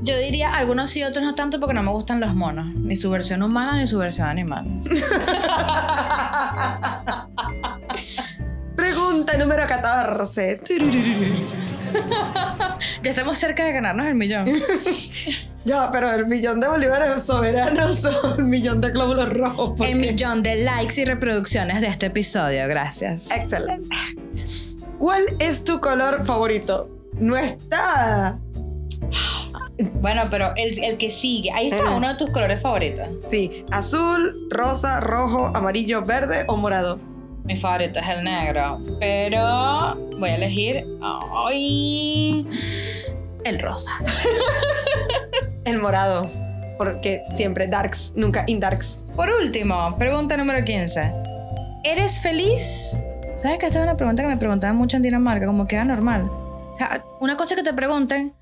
Yo 0.03 0.17
diría 0.19 0.55
algunos 0.55 0.91
sí, 0.91 1.03
otros 1.03 1.25
no 1.25 1.33
tanto 1.33 1.59
porque 1.59 1.73
no 1.73 1.81
me 1.81 1.91
gustan 1.91 2.19
los 2.19 2.35
monos. 2.35 2.67
Ni 2.75 2.95
su 2.95 3.09
versión 3.09 3.41
humana 3.41 3.77
ni 3.77 3.87
su 3.87 3.97
versión 3.97 4.27
animal. 4.27 4.81
Pregunta 8.75 9.37
número 9.37 9.65
14. 9.67 10.61
Ya 13.03 13.09
estamos 13.11 13.37
cerca 13.37 13.63
de 13.65 13.71
ganarnos 13.73 14.07
el 14.07 14.15
millón. 14.15 14.45
Ya, 15.65 15.91
pero 15.91 16.11
el 16.11 16.27
millón 16.27 16.59
de 16.59 16.67
bolívares 16.67 17.23
soberanos 17.23 18.05
o 18.05 18.35
el 18.37 18.43
millón 18.43 18.81
de 18.81 18.91
glóbulos 18.91 19.27
rojos. 19.33 19.71
porque- 19.75 19.93
El 19.93 19.97
millón 19.97 20.43
de 20.43 20.57
likes 20.63 21.01
y 21.01 21.05
reproducciones 21.05 21.81
de 21.81 21.87
este 21.87 22.05
episodio, 22.05 22.67
gracias. 22.67 23.31
Excelente. 23.31 23.89
¿Cuál 24.99 25.23
es 25.39 25.63
tu 25.63 25.81
color 25.81 26.23
favorito? 26.23 26.87
No 27.17 27.35
está. 27.35 28.37
Bueno, 29.95 30.21
pero 30.29 30.53
el, 30.55 30.77
el 30.83 30.97
que 30.99 31.09
sigue, 31.09 31.51
ahí 31.51 31.69
está 31.71 31.83
Ajá. 31.83 31.95
uno 31.95 32.09
de 32.09 32.15
tus 32.19 32.29
colores 32.29 32.61
favoritos. 32.61 33.07
Sí, 33.25 33.65
azul, 33.71 34.47
rosa, 34.51 34.99
rojo, 34.99 35.47
amarillo, 35.55 36.03
verde 36.03 36.45
o 36.47 36.57
morado. 36.57 36.99
Mi 37.45 37.55
favorito 37.55 37.99
es 37.99 38.09
el 38.09 38.23
negro, 38.23 38.81
pero 38.99 39.95
voy 40.17 40.29
a 40.29 40.35
elegir 40.35 40.85
el 43.43 43.59
rosa. 43.59 43.91
El 45.65 45.79
morado, 45.79 46.29
porque 46.77 47.23
siempre 47.31 47.67
darks, 47.67 48.13
nunca 48.15 48.43
indarks. 48.45 49.03
Por 49.15 49.31
último, 49.31 49.95
pregunta 49.97 50.37
número 50.37 50.63
15. 50.63 51.11
¿Eres 51.83 52.19
feliz? 52.19 52.95
¿Sabes 53.37 53.57
que 53.57 53.65
esta 53.65 53.79
es 53.79 53.83
una 53.83 53.97
pregunta 53.97 54.21
que 54.21 54.29
me 54.29 54.37
preguntaban 54.37 54.75
mucho 54.75 54.97
en 54.97 55.03
Dinamarca, 55.03 55.47
como 55.47 55.67
que 55.67 55.75
era 55.75 55.85
normal? 55.85 56.29
O 56.29 56.75
sea, 56.77 57.03
una 57.19 57.35
cosa 57.35 57.55
que 57.55 57.63
te 57.63 57.73
pregunten, 57.73 58.33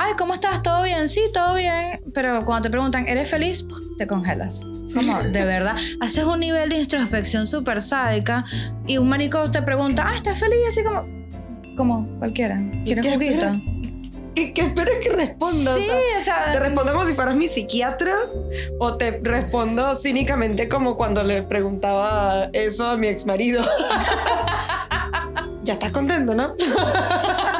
ay, 0.00 0.14
¿cómo 0.16 0.34
estás? 0.34 0.62
¿Todo 0.62 0.82
bien? 0.82 1.08
Sí, 1.08 1.20
todo 1.32 1.54
bien. 1.54 2.00
Pero 2.14 2.44
cuando 2.46 2.62
te 2.62 2.70
preguntan, 2.70 3.06
¿eres 3.06 3.28
feliz? 3.28 3.64
Te 3.98 4.06
congelas. 4.06 4.64
Como, 4.94 5.22
de 5.22 5.44
verdad, 5.44 5.76
haces 6.00 6.24
un 6.24 6.40
nivel 6.40 6.70
de 6.70 6.80
introspección 6.80 7.46
súper 7.46 7.80
sádica 7.80 8.44
y 8.86 8.98
un 8.98 9.08
marico 9.08 9.50
te 9.50 9.62
pregunta, 9.62 10.06
ah, 10.08 10.16
¿estás 10.16 10.38
feliz? 10.38 10.58
Así 10.68 10.82
como, 10.82 11.04
como 11.76 12.18
cualquiera. 12.18 12.60
¿Quieres 12.84 13.04
¿Qué 13.04 13.12
juguito? 13.12 13.34
espera? 13.34 13.60
¿Qué, 14.34 14.54
qué 14.54 14.62
esperas 14.62 14.94
que 15.02 15.10
responda? 15.10 15.76
Sí, 15.76 15.88
o 16.18 16.22
sea, 16.22 16.52
¿Te 16.52 16.60
respondo 16.60 16.92
como 16.92 17.04
si 17.04 17.14
fueras 17.14 17.34
mi 17.34 17.46
psiquiatra? 17.46 18.12
¿O 18.78 18.96
te 18.96 19.20
respondo 19.22 19.94
cínicamente 19.96 20.68
como 20.68 20.96
cuando 20.96 21.24
le 21.24 21.42
preguntaba 21.42 22.48
eso 22.54 22.88
a 22.88 22.96
mi 22.96 23.08
ex 23.08 23.26
marido? 23.26 23.62
ya 25.62 25.74
estás 25.74 25.90
contento, 25.90 26.34
¿no? 26.34 26.54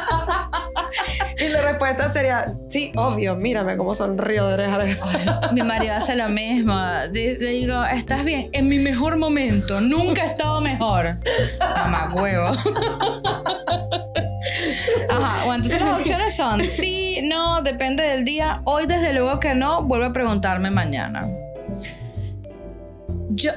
respuesta 1.62 2.12
sería, 2.12 2.52
sí, 2.68 2.92
obvio, 2.96 3.36
mírame 3.36 3.76
cómo 3.76 3.94
sonrío 3.94 4.46
de 4.48 4.54
oreja 4.54 4.78
a. 4.78 5.52
Mi 5.52 5.62
marido 5.62 5.94
hace 5.94 6.16
lo 6.16 6.28
mismo. 6.28 6.74
Le 7.12 7.36
digo, 7.36 7.84
¿estás 7.84 8.24
bien? 8.24 8.48
En 8.52 8.68
mi 8.68 8.78
mejor 8.78 9.16
momento. 9.16 9.80
Nunca 9.80 10.24
he 10.24 10.26
estado 10.26 10.60
mejor. 10.60 11.18
Mamá 11.58 12.14
huevo. 12.14 12.48
Ajá, 15.10 15.44
bueno, 15.44 15.64
entonces 15.64 15.80
las 15.80 15.98
opciones 15.98 16.36
son 16.36 16.60
sí, 16.60 17.20
no, 17.22 17.62
depende 17.62 18.02
del 18.02 18.24
día. 18.24 18.62
Hoy 18.64 18.86
desde 18.86 19.12
luego 19.12 19.40
que 19.40 19.54
no, 19.54 19.82
vuelve 19.82 20.06
a 20.06 20.12
preguntarme 20.12 20.70
mañana. 20.70 21.28
Yo 23.30 23.52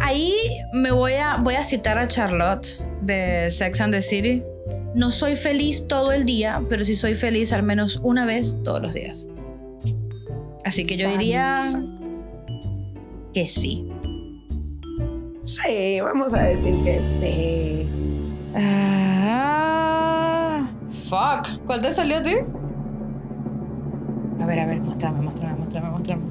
ahí 0.00 0.34
me 0.72 0.90
voy 0.90 1.14
a 1.14 1.36
voy 1.36 1.54
a 1.54 1.62
citar 1.62 1.98
a 1.98 2.08
Charlotte 2.08 2.78
de 3.00 3.50
Sex 3.50 3.80
and 3.80 3.92
the 3.92 4.02
City. 4.02 4.42
No 4.98 5.10
soy 5.12 5.36
feliz 5.36 5.86
todo 5.86 6.10
el 6.10 6.24
día, 6.24 6.60
pero 6.68 6.84
sí 6.84 6.96
soy 6.96 7.14
feliz 7.14 7.52
al 7.52 7.62
menos 7.62 8.00
una 8.02 8.26
vez 8.26 8.58
todos 8.64 8.82
los 8.82 8.94
días. 8.94 9.28
Así 10.64 10.84
que 10.84 10.96
yo 10.96 11.08
diría 11.08 11.62
que 13.32 13.46
sí. 13.46 13.88
Sí, 15.44 16.00
vamos 16.00 16.34
a 16.34 16.42
decir 16.42 16.74
que 16.82 17.00
sí. 17.20 17.88
Ah, 18.56 20.68
fuck. 21.08 21.46
¿Cuál 21.64 21.80
te 21.80 21.92
salió 21.92 22.18
a 22.18 22.22
ti? 22.22 22.34
A 24.40 24.46
ver, 24.46 24.58
a 24.58 24.66
ver, 24.66 24.80
mostrame, 24.80 25.20
mostrame, 25.20 25.60
mostrame, 25.60 25.90
mostrame. 25.90 26.24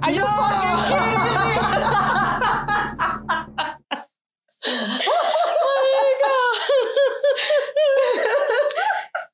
Are 0.00 0.14
you 0.14 0.20
fucking 0.20 0.84
kidding 0.86 1.18
me? 1.18 1.24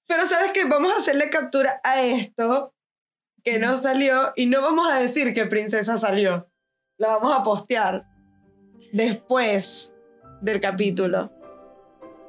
Pero 0.07 0.27
sabes 0.27 0.51
que 0.51 0.65
vamos 0.65 0.93
a 0.93 0.99
hacerle 0.99 1.31
captura 1.51 1.81
a 1.83 2.01
esto 2.03 2.73
que 3.43 3.59
no 3.59 3.77
salió 3.79 4.33
y 4.37 4.47
no 4.47 4.63
vamos 4.63 4.93
a 4.93 5.01
decir 5.01 5.35
que 5.35 5.47
princesa 5.47 5.99
salió. 5.99 6.49
La 6.97 7.09
vamos 7.17 7.37
a 7.37 7.43
postear 7.43 8.07
después 8.93 9.95
del 10.43 10.61
capítulo. 10.61 11.33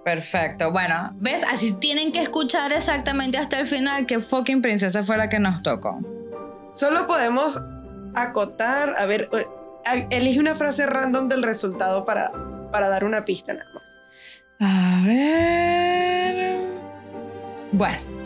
Perfecto. 0.03 0.71
Bueno, 0.71 1.11
¿ves? 1.19 1.43
Así 1.51 1.73
tienen 1.73 2.11
que 2.11 2.23
escuchar 2.23 2.73
exactamente 2.73 3.37
hasta 3.37 3.59
el 3.59 3.67
final 3.67 4.07
que 4.07 4.19
fucking 4.19 4.63
princesa 4.63 5.03
fue 5.03 5.17
la 5.17 5.29
que 5.29 5.39
nos 5.39 5.61
tocó. 5.61 5.99
Solo 6.73 7.05
podemos 7.05 7.61
acotar, 8.15 8.95
a 8.97 9.05
ver, 9.05 9.29
eh, 9.33 10.07
elige 10.09 10.39
una 10.39 10.55
frase 10.55 10.87
random 10.87 11.29
del 11.29 11.43
resultado 11.43 12.05
para, 12.05 12.31
para 12.71 12.89
dar 12.89 13.03
una 13.03 13.23
pista 13.23 13.53
nada 13.53 13.69
más. 13.71 13.83
A 14.59 15.05
ver. 15.05 16.61
Bueno. 17.73 18.20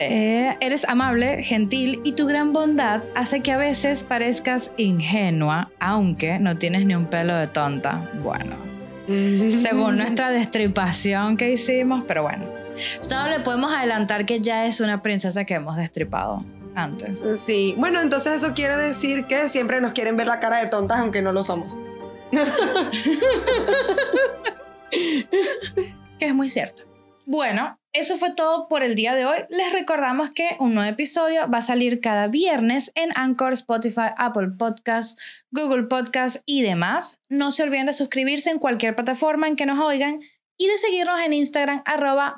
Eh, 0.00 0.56
eres 0.60 0.84
amable, 0.88 1.42
gentil 1.42 2.00
y 2.04 2.12
tu 2.12 2.26
gran 2.26 2.52
bondad 2.52 3.02
hace 3.16 3.40
que 3.40 3.50
a 3.52 3.56
veces 3.56 4.04
parezcas 4.04 4.70
ingenua, 4.76 5.70
aunque 5.80 6.38
no 6.38 6.56
tienes 6.56 6.86
ni 6.86 6.94
un 6.94 7.06
pelo 7.06 7.34
de 7.34 7.48
tonta. 7.48 8.08
Bueno, 8.22 8.56
según 9.06 9.96
nuestra 9.96 10.30
destripación 10.30 11.36
que 11.36 11.50
hicimos, 11.50 12.04
pero 12.06 12.22
bueno. 12.22 12.46
Solo 13.00 13.28
le 13.30 13.40
podemos 13.40 13.72
adelantar 13.72 14.24
que 14.24 14.40
ya 14.40 14.66
es 14.66 14.80
una 14.80 15.02
princesa 15.02 15.44
que 15.44 15.54
hemos 15.54 15.76
destripado 15.76 16.44
antes. 16.76 17.18
Sí, 17.40 17.74
bueno, 17.76 18.00
entonces 18.00 18.42
eso 18.42 18.54
quiere 18.54 18.76
decir 18.76 19.26
que 19.26 19.48
siempre 19.48 19.80
nos 19.80 19.92
quieren 19.92 20.16
ver 20.16 20.28
la 20.28 20.38
cara 20.38 20.58
de 20.58 20.66
tontas 20.66 20.98
aunque 21.00 21.22
no 21.22 21.32
lo 21.32 21.42
somos. 21.42 21.74
que 26.20 26.26
es 26.26 26.34
muy 26.34 26.48
cierto. 26.48 26.84
Bueno, 27.26 27.77
eso 27.92 28.18
fue 28.18 28.34
todo 28.34 28.68
por 28.68 28.82
el 28.82 28.94
día 28.94 29.14
de 29.14 29.24
hoy. 29.24 29.38
Les 29.48 29.72
recordamos 29.72 30.30
que 30.30 30.56
un 30.60 30.74
nuevo 30.74 30.90
episodio 30.90 31.48
va 31.50 31.58
a 31.58 31.62
salir 31.62 32.00
cada 32.00 32.28
viernes 32.28 32.92
en 32.94 33.10
Anchor, 33.14 33.52
Spotify, 33.54 34.10
Apple 34.16 34.50
Podcasts, 34.58 35.44
Google 35.50 35.84
Podcasts 35.84 36.42
y 36.44 36.62
demás. 36.62 37.18
No 37.28 37.50
se 37.50 37.62
olviden 37.62 37.86
de 37.86 37.92
suscribirse 37.92 38.50
en 38.50 38.58
cualquier 38.58 38.94
plataforma 38.94 39.48
en 39.48 39.56
que 39.56 39.66
nos 39.66 39.80
oigan 39.80 40.20
y 40.58 40.66
de 40.66 40.76
seguirnos 40.76 41.20
en 41.20 41.32
Instagram 41.32 41.82
arroba. 41.86 42.36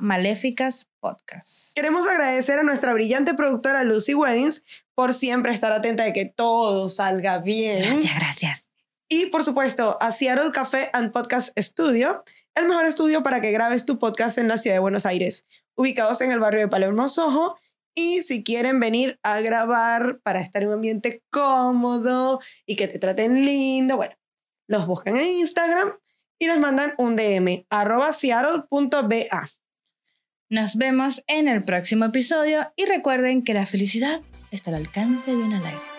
Queremos 1.75 2.07
agradecer 2.07 2.59
a 2.59 2.63
nuestra 2.63 2.93
brillante 2.93 3.35
productora 3.35 3.83
Lucy 3.83 4.15
Weddings 4.15 4.63
por 4.95 5.15
siempre 5.15 5.53
estar 5.53 5.73
atenta 5.73 6.05
de 6.05 6.13
que 6.13 6.27
todo 6.27 6.89
salga 6.89 7.39
bien. 7.39 7.83
Gracias, 7.83 8.15
gracias. 8.15 8.70
Y 9.13 9.27
por 9.27 9.43
supuesto, 9.43 9.99
a 10.01 10.13
Seattle 10.13 10.53
Café 10.53 10.89
and 10.93 11.11
Podcast 11.11 11.51
Studio, 11.59 12.23
el 12.55 12.69
mejor 12.69 12.85
estudio 12.85 13.25
para 13.25 13.41
que 13.41 13.51
grabes 13.51 13.85
tu 13.85 13.99
podcast 13.99 14.39
en 14.39 14.47
la 14.47 14.57
ciudad 14.57 14.77
de 14.77 14.81
Buenos 14.81 15.05
Aires, 15.05 15.45
ubicados 15.75 16.21
en 16.21 16.31
el 16.31 16.39
barrio 16.39 16.61
de 16.61 16.69
Palermo 16.69 17.09
Soho. 17.09 17.59
Y 17.93 18.23
si 18.23 18.45
quieren 18.45 18.79
venir 18.79 19.19
a 19.25 19.41
grabar 19.41 20.21
para 20.23 20.41
estar 20.41 20.63
en 20.63 20.69
un 20.69 20.75
ambiente 20.75 21.25
cómodo 21.29 22.39
y 22.67 22.77
que 22.77 22.87
te 22.87 23.01
traten 23.01 23.45
lindo, 23.45 23.97
bueno, 23.97 24.15
los 24.69 24.87
buscan 24.87 25.17
en 25.17 25.27
Instagram 25.27 25.99
y 26.39 26.47
les 26.47 26.61
mandan 26.61 26.93
un 26.97 27.17
DM, 27.17 27.67
arroba 27.69 28.13
seattle.ba. 28.13 29.51
Nos 30.51 30.77
vemos 30.77 31.25
en 31.27 31.49
el 31.49 31.65
próximo 31.65 32.05
episodio 32.05 32.73
y 32.77 32.85
recuerden 32.85 33.43
que 33.43 33.55
la 33.55 33.67
felicidad 33.67 34.21
está 34.53 34.71
al 34.71 34.77
alcance 34.77 35.33
de 35.33 35.37
una 35.37 35.59
lágrima. 35.59 35.90